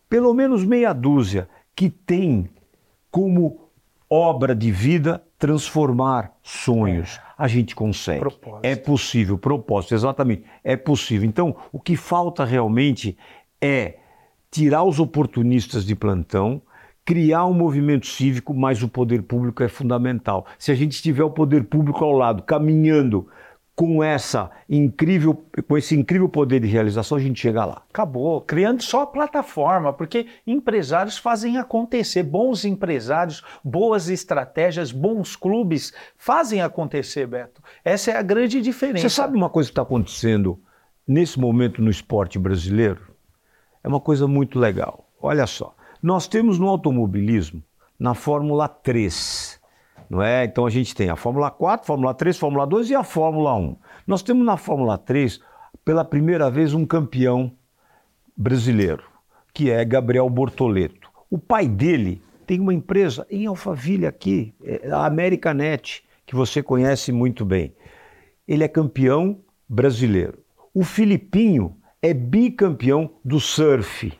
pelo 0.08 0.32
menos 0.32 0.64
meia 0.64 0.92
dúzia 0.92 1.48
que 1.74 1.90
tem 1.90 2.48
como 3.10 3.68
obra 4.08 4.54
de 4.54 4.70
vida 4.70 5.22
transformar 5.38 6.32
sonhos. 6.42 7.16
É. 7.16 7.26
A 7.38 7.48
gente 7.48 7.74
consegue. 7.74 8.20
Propósito. 8.20 8.64
É 8.64 8.76
possível, 8.76 9.36
propósito, 9.36 9.94
exatamente. 9.94 10.44
É 10.64 10.76
possível. 10.76 11.28
Então, 11.28 11.56
o 11.72 11.80
que 11.80 11.96
falta 11.96 12.44
realmente 12.44 13.16
é 13.60 13.98
tirar 14.50 14.84
os 14.84 14.98
oportunistas 14.98 15.84
de 15.84 15.94
plantão, 15.94 16.62
criar 17.04 17.44
um 17.46 17.52
movimento 17.52 18.06
cívico, 18.06 18.54
mas 18.54 18.82
o 18.82 18.88
poder 18.88 19.22
público 19.22 19.62
é 19.62 19.68
fundamental. 19.68 20.46
Se 20.58 20.70
a 20.72 20.74
gente 20.74 21.02
tiver 21.02 21.24
o 21.24 21.30
poder 21.30 21.64
público 21.64 22.04
ao 22.04 22.12
lado, 22.12 22.42
caminhando 22.42 23.28
com 23.76 24.02
essa 24.02 24.50
incrível, 24.70 25.34
com 25.68 25.76
esse 25.76 25.94
incrível 25.94 26.30
poder 26.30 26.60
de 26.60 26.66
realização, 26.66 27.18
a 27.18 27.20
gente 27.20 27.38
chega 27.38 27.62
lá. 27.62 27.82
Acabou, 27.90 28.40
criando 28.40 28.82
só 28.82 29.02
a 29.02 29.06
plataforma, 29.06 29.92
porque 29.92 30.26
empresários 30.46 31.18
fazem 31.18 31.58
acontecer, 31.58 32.22
bons 32.22 32.64
empresários, 32.64 33.44
boas 33.62 34.08
estratégias, 34.08 34.90
bons 34.90 35.36
clubes 35.36 35.92
fazem 36.16 36.62
acontecer, 36.62 37.26
Beto. 37.26 37.62
Essa 37.84 38.12
é 38.12 38.16
a 38.16 38.22
grande 38.22 38.62
diferença. 38.62 39.10
Você 39.10 39.14
sabe 39.14 39.36
uma 39.36 39.50
coisa 39.50 39.68
que 39.68 39.72
está 39.72 39.82
acontecendo 39.82 40.58
nesse 41.06 41.38
momento 41.38 41.82
no 41.82 41.90
esporte 41.90 42.38
brasileiro? 42.38 43.14
É 43.84 43.88
uma 43.88 44.00
coisa 44.00 44.26
muito 44.26 44.58
legal. 44.58 45.06
Olha 45.20 45.46
só, 45.46 45.76
nós 46.02 46.26
temos 46.26 46.58
no 46.58 46.66
automobilismo, 46.66 47.62
na 47.98 48.14
Fórmula 48.14 48.68
3, 48.68 49.55
não 50.08 50.22
é? 50.22 50.44
Então 50.44 50.66
a 50.66 50.70
gente 50.70 50.94
tem 50.94 51.08
a 51.08 51.16
Fórmula 51.16 51.50
4, 51.50 51.86
Fórmula 51.86 52.14
3, 52.14 52.38
Fórmula 52.38 52.66
2 52.66 52.90
e 52.90 52.94
a 52.94 53.02
Fórmula 53.02 53.54
1. 53.54 53.76
Nós 54.06 54.22
temos 54.22 54.44
na 54.44 54.56
Fórmula 54.56 54.96
3, 54.98 55.40
pela 55.84 56.04
primeira 56.04 56.50
vez, 56.50 56.74
um 56.74 56.86
campeão 56.86 57.52
brasileiro, 58.36 59.02
que 59.52 59.70
é 59.70 59.84
Gabriel 59.84 60.28
Bortoleto. 60.28 61.10
O 61.30 61.38
pai 61.38 61.66
dele 61.66 62.22
tem 62.46 62.60
uma 62.60 62.74
empresa 62.74 63.26
em 63.30 63.46
Alphaville 63.46 64.06
aqui, 64.06 64.54
é 64.62 64.88
a 64.90 65.06
Americanet, 65.06 66.04
que 66.24 66.34
você 66.34 66.62
conhece 66.62 67.12
muito 67.12 67.44
bem. 67.44 67.74
Ele 68.46 68.62
é 68.64 68.68
campeão 68.68 69.40
brasileiro. 69.68 70.38
O 70.72 70.84
Filipinho 70.84 71.76
é 72.00 72.14
bicampeão 72.14 73.10
do 73.24 73.40
surf 73.40 74.12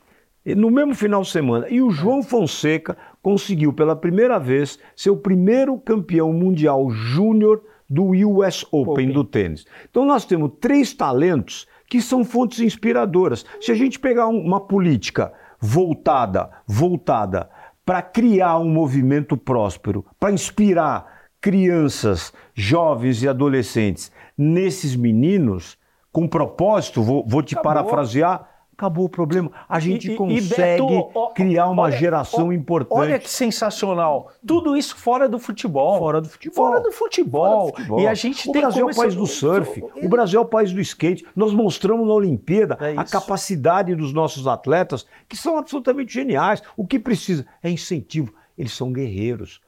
no 0.55 0.71
mesmo 0.71 0.95
final 0.95 1.21
de 1.21 1.29
semana. 1.29 1.67
E 1.69 1.81
o 1.81 1.91
João 1.91 2.23
Fonseca 2.23 2.97
conseguiu 3.27 3.73
pela 3.73 3.93
primeira 3.93 4.39
vez 4.39 4.79
ser 4.95 5.09
o 5.09 5.17
primeiro 5.17 5.77
campeão 5.77 6.31
mundial 6.31 6.89
júnior 6.89 7.61
do 7.89 8.11
US 8.25 8.63
Open, 8.71 8.93
Open 8.93 9.11
do 9.11 9.21
tênis. 9.21 9.65
Então 9.89 10.05
nós 10.05 10.23
temos 10.23 10.53
três 10.61 10.93
talentos 10.93 11.67
que 11.89 12.01
são 12.01 12.23
fontes 12.23 12.61
inspiradoras. 12.61 13.45
Se 13.59 13.69
a 13.69 13.75
gente 13.75 13.99
pegar 13.99 14.27
uma 14.27 14.61
política 14.61 15.33
voltada, 15.59 16.49
voltada 16.65 17.49
para 17.85 18.01
criar 18.01 18.59
um 18.59 18.69
movimento 18.69 19.35
próspero, 19.35 20.05
para 20.17 20.31
inspirar 20.31 21.27
crianças, 21.41 22.31
jovens 22.53 23.21
e 23.23 23.27
adolescentes 23.27 24.09
nesses 24.37 24.95
meninos, 24.95 25.77
com 26.13 26.29
propósito, 26.29 27.03
vou, 27.03 27.25
vou 27.27 27.43
te 27.43 27.55
Acabou. 27.55 27.73
parafrasear, 27.73 28.49
acabou 28.77 29.05
o 29.05 29.09
problema. 29.09 29.51
A 29.67 29.79
gente 29.79 30.11
e, 30.11 30.15
consegue 30.15 30.53
e 30.53 30.55
Beto, 30.55 31.31
criar 31.33 31.67
uma 31.67 31.83
olha, 31.83 31.97
geração 31.97 32.53
importante. 32.53 32.99
Olha 32.99 33.17
que 33.17 33.29
sensacional. 33.29 34.31
Tudo 34.45 34.77
isso 34.77 34.95
fora 34.95 35.27
do 35.27 35.39
futebol. 35.39 35.97
Fora 35.97 36.21
do 36.21 36.29
futebol. 36.29 36.55
Fora 36.55 36.79
do 36.79 36.91
futebol. 36.91 37.43
Fora 37.43 37.71
do 37.71 37.75
futebol. 37.75 37.99
E 37.99 38.07
a 38.07 38.13
gente 38.13 38.47
o 38.47 38.51
tem 38.51 38.61
Brasil 38.61 38.87
é 38.87 38.91
o 38.91 38.95
país 38.95 39.15
do 39.15 39.25
surf. 39.25 39.83
O 40.03 40.07
Brasil 40.07 40.39
é 40.39 40.43
o 40.43 40.45
país 40.45 40.71
do 40.71 40.79
skate. 40.79 41.25
Nós 41.35 41.51
mostramos 41.53 42.07
na 42.07 42.13
Olimpíada 42.13 42.77
é 42.79 42.95
a 42.95 43.03
capacidade 43.03 43.95
dos 43.95 44.13
nossos 44.13 44.45
atletas, 44.45 45.07
que 45.27 45.35
são 45.35 45.57
absolutamente 45.57 46.13
geniais. 46.13 46.61
O 46.77 46.85
que 46.85 46.99
precisa 46.99 47.47
é 47.63 47.71
incentivo. 47.71 48.31
Eles 48.55 48.73
são 48.73 48.93
guerreiros. 48.93 49.59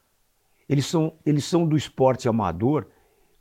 Eles 0.67 0.85
são, 0.85 1.13
eles 1.25 1.45
são 1.45 1.65
do 1.65 1.75
esporte 1.75 2.29
amador. 2.29 2.85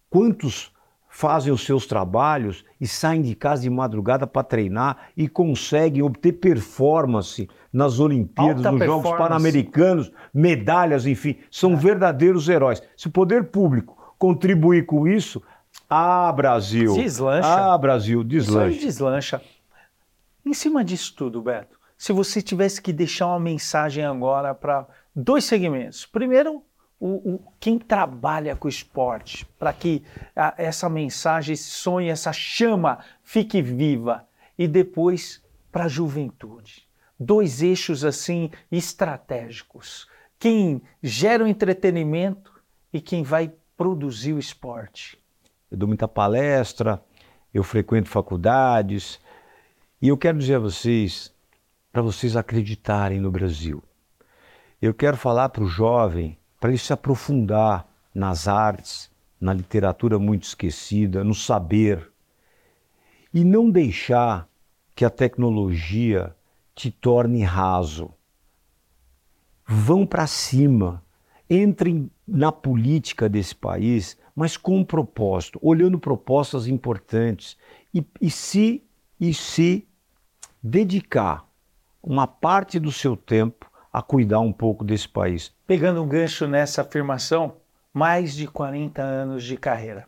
Quantos 0.09 0.73
fazem 1.09 1.53
os 1.53 1.65
seus 1.65 1.87
trabalhos 1.87 2.65
e 2.81 2.87
saem 2.87 3.23
de 3.23 3.35
casa 3.35 3.63
de 3.63 3.71
madrugada 3.71 4.27
para 4.27 4.43
treinar 4.43 5.09
e 5.17 5.29
conseguem 5.29 6.03
obter 6.03 6.33
performance 6.33 7.49
nas 7.73 7.99
Olimpíadas, 7.99 8.65
Alta 8.67 8.73
nos 8.73 8.85
Jogos 8.85 9.11
Pan-Americanos, 9.13 10.13
medalhas, 10.33 11.07
enfim, 11.07 11.37
são 11.51 11.73
é. 11.73 11.77
verdadeiros 11.77 12.49
heróis. 12.49 12.83
Se 12.97 13.09
o 13.09 13.11
poder 13.11 13.45
público 13.51 13.97
contribuir 14.19 14.87
com 14.87 15.07
isso, 15.07 15.43
ah, 15.89 16.33
Brasil! 16.33 16.95
Deslancha. 16.95 17.49
Ah, 17.49 17.79
Brasil, 17.79 18.23
deslancha. 18.23 18.77
Isso 18.77 18.87
deslancha. 18.87 19.43
Em 20.45 20.55
cima 20.55 20.85
disso 20.85 21.15
tudo, 21.17 21.43
Beto, 21.43 21.79
se 21.97 22.13
você 22.13 22.41
tivesse 22.41 22.81
que 22.81 22.93
deixar 22.93 23.27
uma 23.29 23.41
mensagem 23.41 24.05
agora 24.05 24.55
para 24.55 24.87
dois 25.15 25.45
segmentos. 25.45 26.07
Primeiro, 26.07 26.63
o, 27.01 27.35
o, 27.35 27.41
quem 27.61 27.79
trabalha 27.79 28.57
com 28.57 28.69
esporte, 28.69 29.47
para 29.59 29.73
que 29.73 30.03
a, 30.35 30.55
essa 30.57 30.89
mensagem, 30.89 31.55
esse 31.55 31.71
sonho, 31.71 32.11
essa 32.11 32.33
chama 32.33 32.99
fique 33.23 33.63
viva. 33.63 34.27
E 34.59 34.67
depois 34.67 35.43
para 35.71 35.85
a 35.85 35.89
juventude. 35.89 36.89
Dois 37.19 37.63
eixos 37.63 38.05
assim 38.05 38.51
estratégicos. 38.71 40.09
Quem 40.39 40.83
gera 41.03 41.45
o 41.45 41.47
entretenimento 41.47 42.53
e 42.93 43.01
quem 43.01 43.23
vai 43.23 43.53
produzir 43.77 44.33
o 44.33 44.39
esporte. 44.39 45.19
Eu 45.71 45.79
dou 45.79 45.87
muita 45.87 46.09
palestra, 46.09 47.03
eu 47.53 47.63
frequento 47.63 48.09
faculdades 48.09 49.21
e 50.01 50.09
eu 50.09 50.17
quero 50.17 50.39
dizer 50.39 50.57
a 50.57 50.61
vocês, 50.61 51.33
para 51.93 52.03
vocês 52.03 52.37
acreditarem 52.37 53.21
no 53.21 53.31
Brasil. 53.31 53.83
Eu 54.81 54.95
quero 54.95 55.17
falar 55.17 55.49
para 55.49 55.63
o 55.63 55.69
jovem 55.69 56.39
para 56.61 56.71
ele 56.71 56.79
se 56.79 56.93
aprofundar 56.93 57.87
nas 58.15 58.49
artes, 58.49 59.11
na 59.41 59.53
literatura 59.53 60.19
muito 60.19 60.45
esquecida, 60.45 61.23
no 61.23 61.35
saber. 61.35 62.11
E 63.33 63.45
não 63.45 63.71
deixar 63.71 64.49
que 64.95 65.05
a 65.05 65.11
tecnologia 65.11 66.35
te 66.75 66.91
torne 66.91 67.43
raso. 67.43 68.13
Vão 69.67 70.07
para 70.07 70.27
cima, 70.27 71.05
entrem 71.49 72.11
na 72.27 72.51
política 72.51 73.29
desse 73.29 73.55
país, 73.55 74.17
mas 74.35 74.57
com 74.57 74.79
um 74.79 74.85
propósito, 74.85 75.59
olhando 75.63 75.99
propostas 75.99 76.67
importantes 76.67 77.57
e, 77.93 78.05
e 78.21 78.31
se 78.31 78.83
e 79.21 79.35
se 79.35 79.87
dedicar 80.63 81.49
uma 82.03 82.27
parte 82.27 82.79
do 82.79 82.93
seu 82.93 83.17
tempo 83.17 83.68
a 83.93 84.03
cuidar 84.03 84.41
um 84.41 84.53
pouco 84.53 84.85
desse 84.85 85.09
país. 85.09 85.55
Pegando 85.67 86.03
um 86.03 86.09
gancho 86.09 86.47
nessa 86.47 86.83
afirmação, 86.83 87.57
mais 87.93 88.35
de 88.35 88.47
40 88.47 89.03
anos 89.03 89.45
de 89.45 89.57
carreira. 89.57 90.07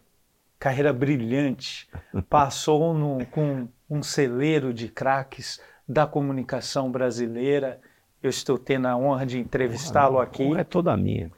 Carreira 0.59 0.93
brilhante. 0.93 1.89
Passou 2.29 2.95
no, 2.95 3.25
com 3.27 3.69
um 3.89 4.03
celeiro 4.03 4.73
de 4.73 4.89
craques 4.89 5.61
da 5.89 6.07
comunicação 6.07 6.91
brasileira. 6.91 7.81
Eu 8.23 8.31
estou 8.31 8.59
tendo 8.59 8.87
a 8.87 8.97
honra 8.97 9.27
de 9.27 9.39
entrevistá-lo 9.39 10.19
aqui. 10.19 10.55
É 10.57 10.63
toda 10.63 10.97
minha. 10.97 11.31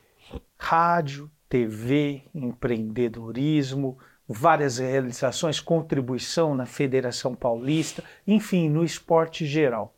Rádio, 0.59 1.31
TV, 1.48 2.22
empreendedorismo, 2.35 3.98
várias 4.26 4.78
realizações, 4.78 5.61
contribuição 5.61 6.55
na 6.55 6.66
Federação 6.66 7.35
Paulista, 7.35 8.02
enfim, 8.26 8.68
no 8.68 8.85
esporte 8.85 9.46
geral. 9.46 9.94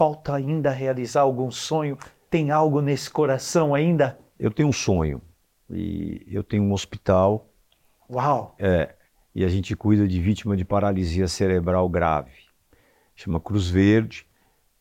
Falta 0.00 0.34
ainda 0.34 0.70
realizar 0.70 1.20
algum 1.20 1.50
sonho? 1.50 1.98
Tem 2.30 2.50
algo 2.50 2.80
nesse 2.80 3.10
coração 3.10 3.74
ainda? 3.74 4.18
Eu 4.38 4.50
tenho 4.50 4.70
um 4.70 4.72
sonho 4.72 5.20
e 5.68 6.26
eu 6.26 6.42
tenho 6.42 6.62
um 6.62 6.72
hospital. 6.72 7.46
Uau! 8.08 8.54
É, 8.58 8.94
e 9.34 9.44
a 9.44 9.48
gente 9.48 9.76
cuida 9.76 10.08
de 10.08 10.18
vítima 10.18 10.56
de 10.56 10.64
paralisia 10.64 11.28
cerebral 11.28 11.86
grave. 11.86 12.32
Chama 13.14 13.38
Cruz 13.38 13.68
Verde 13.68 14.26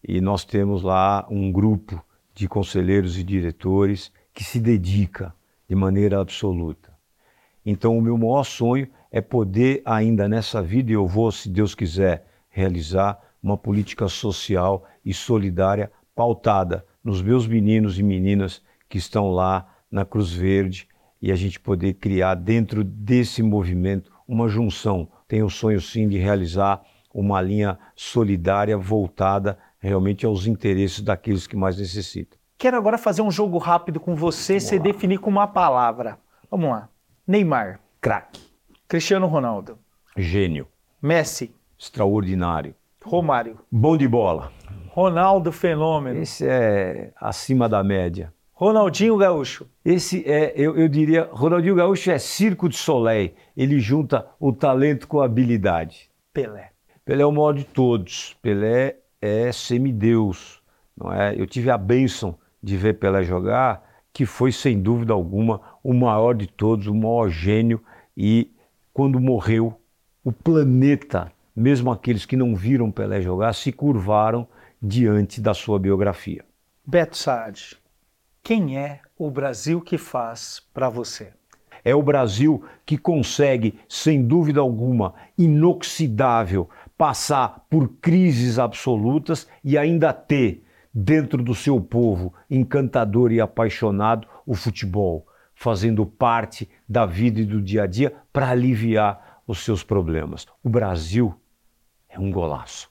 e 0.01 0.21
nós 0.21 0.45
temos 0.45 0.83
lá 0.83 1.27
um 1.29 1.51
grupo 1.51 2.01
de 2.33 2.47
conselheiros 2.47 3.17
e 3.17 3.23
diretores 3.25 4.13
que 4.33 4.45
se 4.45 4.57
dedica 4.57 5.35
de 5.67 5.75
maneira 5.75 6.21
absoluta. 6.21 6.93
Então, 7.65 7.97
o 7.97 8.01
meu 8.01 8.17
maior 8.17 8.45
sonho 8.45 8.87
é 9.11 9.19
poder, 9.19 9.81
ainda 9.83 10.29
nessa 10.29 10.61
vida, 10.61 10.91
e 10.91 10.93
eu 10.93 11.05
vou, 11.05 11.29
se 11.29 11.49
Deus 11.49 11.75
quiser, 11.75 12.25
realizar 12.47 13.21
uma 13.41 13.57
política 13.57 14.07
social 14.07 14.85
e 15.09 15.13
solidária 15.13 15.91
pautada 16.15 16.85
nos 17.03 17.19
meus 17.19 17.47
meninos 17.47 17.97
e 17.97 18.03
meninas 18.03 18.61
que 18.87 18.99
estão 18.99 19.31
lá 19.31 19.67
na 19.89 20.05
Cruz 20.05 20.31
Verde 20.31 20.87
e 21.19 21.31
a 21.31 21.35
gente 21.35 21.59
poder 21.59 21.95
criar 21.95 22.35
dentro 22.35 22.83
desse 22.83 23.41
movimento 23.41 24.11
uma 24.27 24.47
junção. 24.47 25.09
Tenho 25.27 25.47
o 25.47 25.49
sonho 25.49 25.81
sim 25.81 26.07
de 26.07 26.19
realizar 26.19 26.83
uma 27.11 27.41
linha 27.41 27.79
solidária 27.95 28.77
voltada 28.77 29.57
realmente 29.79 30.27
aos 30.27 30.45
interesses 30.45 31.01
daqueles 31.01 31.47
que 31.47 31.55
mais 31.55 31.79
necessitam. 31.79 32.37
Quero 32.55 32.77
agora 32.77 32.97
fazer 32.99 33.23
um 33.23 33.31
jogo 33.31 33.57
rápido 33.57 33.99
com 33.99 34.13
você, 34.15 34.59
se 34.59 34.77
definir 34.77 35.17
com 35.17 35.29
uma 35.31 35.47
palavra. 35.47 36.19
Vamos 36.51 36.69
lá. 36.69 36.87
Neymar, 37.25 37.79
craque. 37.99 38.39
Cristiano 38.87 39.25
Ronaldo, 39.25 39.79
gênio. 40.15 40.67
Messi, 41.01 41.51
extraordinário. 41.79 42.75
Romário, 43.03 43.59
bom 43.71 43.95
de 43.97 44.07
bola. 44.07 44.51
Ronaldo 44.89 45.51
Fenômeno. 45.51 46.19
Esse 46.21 46.45
é 46.47 47.11
acima 47.19 47.69
da 47.69 47.83
média. 47.83 48.33
Ronaldinho 48.53 49.15
Gaúcho. 49.15 49.65
Esse 49.85 50.29
é, 50.29 50.53
eu, 50.55 50.77
eu 50.77 50.89
diria, 50.89 51.29
Ronaldinho 51.31 51.75
Gaúcho 51.75 52.11
é 52.11 52.19
circo 52.19 52.67
de 52.67 52.75
soleil. 52.75 53.31
Ele 53.55 53.79
junta 53.79 54.27
o 54.39 54.51
talento 54.51 55.07
com 55.07 55.21
a 55.21 55.25
habilidade. 55.25 56.09
Pelé. 56.33 56.71
Pelé 57.05 57.23
é 57.23 57.25
o 57.25 57.31
maior 57.31 57.53
de 57.53 57.63
todos. 57.63 58.35
Pelé 58.41 58.97
é 59.21 59.51
semideus, 59.51 60.61
não 60.95 61.11
é? 61.13 61.33
Eu 61.39 61.47
tive 61.47 61.71
a 61.71 61.77
bênção 61.77 62.37
de 62.61 62.75
ver 62.75 62.95
Pelé 62.95 63.23
jogar, 63.23 63.81
que 64.11 64.25
foi 64.25 64.51
sem 64.51 64.81
dúvida 64.81 65.13
alguma 65.13 65.61
o 65.81 65.93
maior 65.93 66.35
de 66.35 66.47
todos, 66.47 66.87
o 66.87 66.93
maior 66.93 67.29
gênio 67.29 67.81
e 68.15 68.51
quando 68.93 69.19
morreu, 69.19 69.79
o 70.23 70.31
planeta, 70.31 71.31
mesmo 71.59 71.91
aqueles 71.91 72.25
que 72.25 72.37
não 72.37 72.55
viram 72.55 72.89
Pelé 72.89 73.21
jogar, 73.21 73.53
se 73.53 73.71
curvaram 73.71 74.47
diante 74.81 75.41
da 75.41 75.53
sua 75.53 75.77
biografia. 75.77 76.45
Beto 76.85 77.17
Saad, 77.17 77.77
quem 78.41 78.77
é 78.77 79.01
o 79.17 79.29
Brasil 79.29 79.81
que 79.81 79.97
faz 79.97 80.61
para 80.73 80.87
você? 80.87 81.33
É 81.83 81.93
o 81.93 82.01
Brasil 82.01 82.63
que 82.85 82.97
consegue, 82.97 83.77
sem 83.89 84.25
dúvida 84.25 84.61
alguma, 84.61 85.13
inoxidável, 85.37 86.69
passar 86.97 87.65
por 87.69 87.89
crises 88.01 88.57
absolutas 88.57 89.45
e 89.61 89.77
ainda 89.77 90.13
ter 90.13 90.63
dentro 90.93 91.43
do 91.43 91.53
seu 91.53 91.79
povo 91.79 92.33
encantador 92.49 93.31
e 93.33 93.41
apaixonado 93.41 94.27
o 94.45 94.55
futebol, 94.55 95.27
fazendo 95.53 96.05
parte 96.05 96.69
da 96.87 97.05
vida 97.05 97.41
e 97.41 97.45
do 97.45 97.61
dia 97.61 97.83
a 97.83 97.87
dia 97.87 98.13
para 98.31 98.49
aliviar 98.49 99.41
os 99.45 99.59
seus 99.59 99.83
problemas. 99.83 100.47
O 100.63 100.69
Brasil 100.69 101.35
é 102.09 102.19
um 102.19 102.31
golaço. 102.31 102.89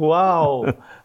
Uau! 0.00 0.64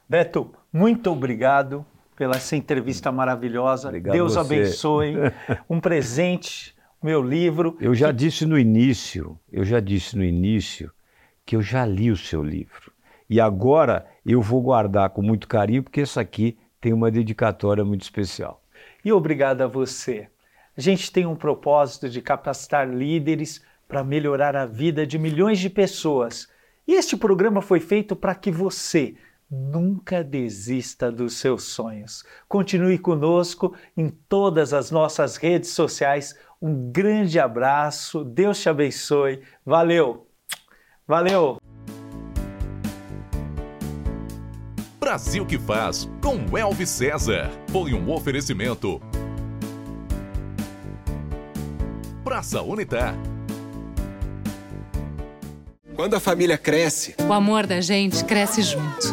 Beto, 0.10 0.52
muito 0.74 1.12
obrigado 1.12 1.86
pela 2.15 2.36
essa 2.36 2.56
entrevista 2.56 3.12
maravilhosa. 3.12 3.88
Obrigado 3.88 4.13
Deus 4.13 4.34
você. 4.34 4.39
abençoe. 4.39 5.13
Um 5.69 5.80
presente, 5.80 6.76
meu 7.02 7.21
livro. 7.21 7.78
Eu 7.80 7.93
já 7.93 8.12
disse 8.12 8.45
no 8.45 8.58
início, 8.58 9.39
eu 9.52 9.63
já 9.63 9.80
disse 9.80 10.17
no 10.17 10.24
início 10.24 10.91
que 11.45 11.56
eu 11.56 11.62
já 11.62 11.86
li 11.86 12.12
o 12.12 12.17
seu 12.17 12.43
livro. 12.43 12.91
E 13.30 13.39
agora 13.39 14.06
eu 14.26 14.41
vou 14.41 14.62
guardar 14.62 15.10
com 15.12 15.21
muito 15.21 15.47
carinho, 15.47 15.84
porque 15.84 16.02
esse 16.02 16.19
aqui 16.19 16.58
tem 16.80 16.93
uma 16.93 17.10
dedicatória 17.10 17.84
muito 17.84 18.02
especial. 18.02 18.62
E 19.04 19.12
obrigado 19.12 19.62
a 19.62 19.67
você. 19.67 20.28
A 20.78 20.82
gente 20.82 21.12
tem 21.12 21.26
um 21.26 21.36
propósito 21.36 22.10
de 22.10 22.21
capacitar 22.21 22.89
líderes 22.89 23.63
para 23.88 24.04
melhorar 24.04 24.56
a 24.56 24.65
vida 24.65 25.06
de 25.06 25.17
milhões 25.17 25.60
de 25.60 25.69
pessoas. 25.69 26.47
Este 26.88 27.15
programa 27.15 27.62
foi 27.62 27.80
feito 27.80 28.15
para 28.15 28.34
que 28.34 28.52
você 28.52 29.15
nunca 29.50 30.24
desista 30.24 31.12
dos 31.12 31.36
seus 31.36 31.63
sonhos. 31.63 32.24
Continue 32.48 32.98
conosco 32.98 33.76
em 33.96 34.10
todas 34.10 34.74
as 34.74 34.89
nossas 34.89 35.36
redes 35.36 35.72
sociais. 35.72 36.36
Um 36.62 36.91
grande 36.91 37.39
abraço, 37.39 38.24
Deus 38.24 38.60
te 38.62 38.70
abençoe. 38.70 39.41
Valeu! 39.65 40.28
Valeu! 41.08 41.58
Brasil 45.00 45.46
que 45.46 45.60
faz 45.60 46.10
com 46.22 46.58
Elvis 46.58 46.89
César. 46.89 47.52
Foi 47.70 47.94
um 47.94 48.10
oferecimento. 48.12 49.02
Praça 52.24 52.62
Unitar. 52.62 53.31
Quando 56.02 56.16
a 56.16 56.20
família 56.20 56.58
cresce, 56.58 57.14
o 57.30 57.32
amor 57.32 57.68
da 57.68 57.80
gente 57.80 58.26
cresce 58.26 58.64
junto. 58.64 59.08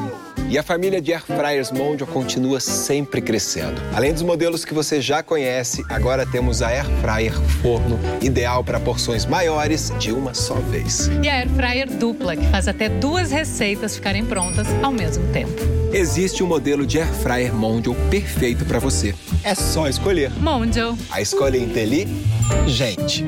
E 0.48 0.56
a 0.56 0.62
família 0.62 1.02
de 1.02 1.12
Air 1.12 1.22
Fryers 1.22 1.70
Mondial 1.70 2.08
continua 2.08 2.60
sempre 2.60 3.20
crescendo. 3.20 3.78
Além 3.94 4.10
dos 4.10 4.22
modelos 4.22 4.64
que 4.64 4.72
você 4.72 4.98
já 4.98 5.22
conhece, 5.22 5.84
agora 5.90 6.24
temos 6.24 6.62
a 6.62 6.68
Air 6.68 6.86
Fryer 7.02 7.34
Forno, 7.60 8.00
ideal 8.22 8.64
para 8.64 8.80
porções 8.80 9.26
maiores 9.26 9.92
de 9.98 10.12
uma 10.12 10.32
só 10.32 10.54
vez. 10.54 11.10
E 11.22 11.28
a 11.28 11.34
Air 11.34 11.50
Fryer 11.50 11.90
Dupla, 11.90 12.34
que 12.34 12.46
faz 12.46 12.66
até 12.66 12.88
duas 12.88 13.30
receitas 13.30 13.94
ficarem 13.94 14.24
prontas 14.24 14.66
ao 14.82 14.90
mesmo 14.90 15.30
tempo. 15.30 15.60
Existe 15.92 16.42
um 16.42 16.46
modelo 16.46 16.86
de 16.86 16.98
Air 16.98 17.12
Fryer 17.12 17.54
Mondial 17.54 17.94
perfeito 18.08 18.64
para 18.64 18.78
você. 18.78 19.14
É 19.44 19.54
só 19.54 19.88
escolher. 19.88 20.30
Mondial. 20.40 20.96
A 21.10 21.20
escolha 21.20 21.58
é 21.58 21.60
inteligente. 21.60 23.26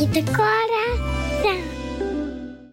E 0.00 0.06
decora. 0.06 0.73